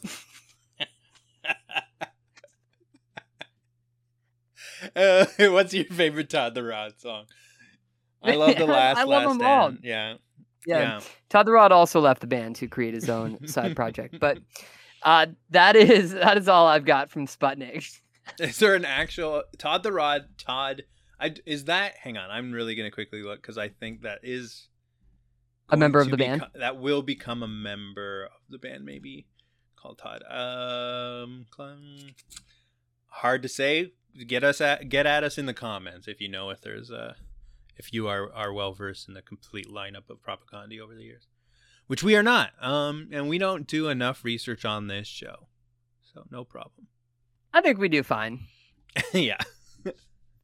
Uh, 4.95 5.25
what's 5.39 5.73
your 5.73 5.85
favorite 5.85 6.29
Todd 6.29 6.53
the 6.53 6.63
Rod 6.63 6.93
song? 6.99 7.25
I 8.23 8.35
love 8.35 8.55
the 8.57 8.65
last. 8.65 8.97
I 8.97 9.03
love 9.03 9.25
last 9.25 9.37
them 9.37 9.47
all. 9.47 9.71
Yeah, 9.81 10.15
Yeah. 10.65 10.79
yeah. 10.79 10.99
Todd 11.29 11.45
the 11.47 11.51
Rod 11.51 11.71
also 11.71 11.99
left 11.99 12.21
the 12.21 12.27
band 12.27 12.55
to 12.57 12.67
create 12.67 12.93
his 12.93 13.09
own 13.09 13.47
side 13.47 13.75
project. 13.75 14.19
But 14.19 14.39
uh, 15.03 15.27
that 15.49 15.75
is 15.75 16.13
that 16.13 16.37
is 16.37 16.47
all 16.47 16.67
I've 16.67 16.85
got 16.85 17.09
from 17.09 17.27
Sputnik. 17.27 17.99
Is 18.39 18.59
there 18.59 18.75
an 18.75 18.85
actual 18.85 19.43
Todd 19.57 19.83
the 19.83 19.91
Rod? 19.91 20.25
Todd, 20.37 20.83
I 21.19 21.33
is 21.45 21.65
that? 21.65 21.95
Hang 22.01 22.17
on, 22.17 22.29
I'm 22.29 22.51
really 22.51 22.75
gonna 22.75 22.91
quickly 22.91 23.23
look 23.23 23.41
because 23.41 23.57
I 23.57 23.69
think 23.69 24.01
that 24.03 24.19
is 24.23 24.67
A 25.69 25.77
member 25.77 25.99
of 25.99 26.09
the 26.09 26.17
band? 26.17 26.45
that 26.55 26.79
will 26.79 27.01
become 27.01 27.43
a 27.43 27.47
member 27.47 28.25
of 28.25 28.41
the 28.49 28.57
band, 28.57 28.85
maybe 28.85 29.27
called 29.75 29.97
Todd. 29.97 30.23
Um, 30.29 31.45
hard 33.07 33.41
to 33.43 33.49
say. 33.49 33.93
Get 34.27 34.43
us 34.43 34.59
at 34.59 34.89
get 34.89 35.05
at 35.05 35.23
us 35.23 35.37
in 35.37 35.45
the 35.45 35.53
comments 35.53 36.07
if 36.07 36.19
you 36.19 36.27
know 36.27 36.49
if 36.49 36.61
there's 36.61 36.89
a 36.89 37.15
if 37.77 37.93
you 37.93 38.07
are 38.07 38.33
are 38.33 38.51
well 38.51 38.73
versed 38.73 39.07
in 39.07 39.13
the 39.13 39.21
complete 39.21 39.67
lineup 39.67 40.09
of 40.09 40.17
Propagandhi 40.21 40.79
over 40.79 40.95
the 40.95 41.03
years, 41.03 41.27
which 41.87 42.03
we 42.03 42.15
are 42.15 42.23
not. 42.23 42.51
Um, 42.61 43.07
and 43.11 43.29
we 43.29 43.37
don't 43.37 43.67
do 43.67 43.87
enough 43.87 44.25
research 44.25 44.65
on 44.65 44.87
this 44.87 45.07
show, 45.07 45.47
so 46.13 46.23
no 46.31 46.43
problem. 46.43 46.87
I 47.53 47.61
think 47.61 47.79
we 47.79 47.89
do 47.89 48.03
fine. 48.03 48.41
yeah. 49.13 49.37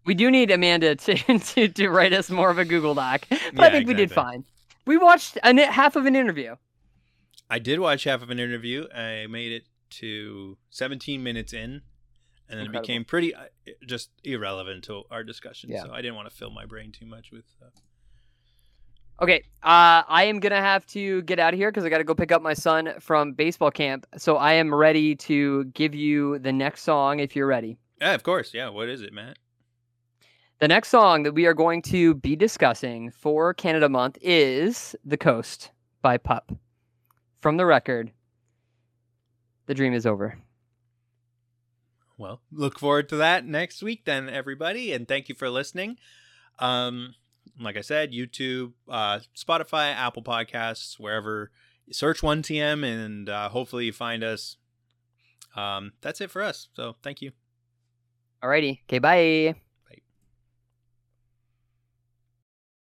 We 0.06 0.13
do 0.13 0.30
need 0.30 0.52
Amanda 0.52 0.96
to, 0.96 1.15
to, 1.39 1.68
to 1.68 1.89
write 1.89 2.13
us 2.13 2.30
more 2.30 2.50
of 2.50 2.58
a 2.58 2.65
Google 2.65 2.94
Doc, 2.94 3.26
but 3.30 3.39
Yeah, 3.54 3.63
I 3.63 3.70
think 3.72 3.88
we 3.88 3.94
did 3.94 4.12
fine. 4.12 4.46
We 4.86 4.98
watched 4.98 5.38
an, 5.44 5.58
half 5.58 5.96
of 5.96 6.06
an 6.06 6.15
interview. 6.15 6.56
I 7.50 7.60
did 7.60 7.80
watch 7.80 8.04
half 8.04 8.22
of 8.22 8.30
an 8.30 8.39
interview. 8.39 8.88
I 8.94 9.26
made 9.28 9.52
it 9.52 9.63
to 9.91 10.58
17 10.70 11.24
minutes 11.24 11.54
in, 11.54 11.82
and 12.50 12.60
then 12.60 12.68
it 12.68 12.72
became 12.72 13.04
pretty 13.04 13.34
uh, 13.34 13.46
just 13.88 14.10
irrelevant 14.24 14.84
to 14.86 15.04
our 15.10 15.24
discussion. 15.24 15.72
Yeah. 15.72 15.84
So 15.84 15.91
I 15.91 16.02
didn't 16.02 16.15
want 16.15 16.30
to 16.30 16.36
fill 16.36 16.52
my 16.52 16.65
brain 16.65 16.91
too 16.91 17.06
much 17.06 17.32
with. 17.32 17.46
Uh... 17.62 17.70
Okay, 19.21 19.43
uh, 19.63 20.04
I 20.08 20.25
am 20.25 20.39
gonna 20.39 20.62
have 20.62 20.86
to 20.88 21.21
get 21.23 21.39
out 21.39 21.54
of 21.54 21.60
here 21.60 21.71
because 21.71 21.86
I 21.86 21.89
got 21.89 21.99
to 21.99 22.04
go 22.04 22.13
pick 22.13 22.32
up 22.32 22.41
my 22.41 22.54
son 22.54 22.93
from 22.99 23.32
baseball 23.34 23.71
camp. 23.71 24.06
So 24.17 24.36
I 24.36 24.54
am 24.54 24.73
ready 24.73 25.15
to 25.15 25.65
give 25.65 25.95
you 25.95 26.39
the 26.39 26.51
next 26.51 26.84
song 26.84 27.19
if 27.19 27.36
you're 27.36 27.47
ready. 27.47 27.78
Yeah, 28.01 28.13
of 28.13 28.23
course. 28.23 28.54
Yeah. 28.54 28.69
What 28.69 28.89
is 28.89 29.01
it, 29.01 29.13
Matt? 29.13 29.38
The 30.60 30.67
next 30.67 30.89
song 30.89 31.23
that 31.23 31.34
we 31.34 31.45
are 31.45 31.54
going 31.54 31.82
to 31.84 32.15
be 32.15 32.36
discussing 32.36 33.10
for 33.12 33.54
Canada 33.54 33.88
Month 33.88 34.17
is 34.21 34.95
"The 35.06 35.17
Coast" 35.17 35.71
by 36.01 36.17
Pup 36.17 36.51
from 37.39 37.58
the 37.58 37.65
record 37.65 38.12
the 39.65 39.73
dream 39.73 39.93
is 39.93 40.06
over. 40.06 40.38
Well, 42.17 42.41
look 42.51 42.80
forward 42.80 43.10
to 43.10 43.17
that 43.17 43.45
next 43.45 43.84
week, 43.84 44.06
then, 44.06 44.30
everybody, 44.30 44.93
and 44.93 45.08
thank 45.08 45.28
you 45.28 45.36
for 45.36 45.49
listening. 45.49 45.97
Um, 46.60 47.15
like 47.60 47.77
I 47.77 47.81
said, 47.81 48.12
YouTube, 48.12 48.73
uh, 48.89 49.19
Spotify, 49.36 49.93
Apple 49.93 50.23
Podcasts, 50.23 50.99
wherever. 50.99 51.51
Search 51.91 52.23
one 52.23 52.41
TM, 52.41 52.84
and 52.84 53.29
uh, 53.29 53.49
hopefully 53.49 53.86
you 53.86 53.93
find 53.93 54.23
us. 54.23 54.58
Um, 55.55 55.93
that's 56.01 56.19
it 56.21 56.31
for 56.31 56.41
us. 56.41 56.69
So 56.75 56.95
thank 57.03 57.21
you. 57.21 57.31
Alrighty. 58.43 58.79
Okay. 58.84 58.99
Bye. 58.99 59.55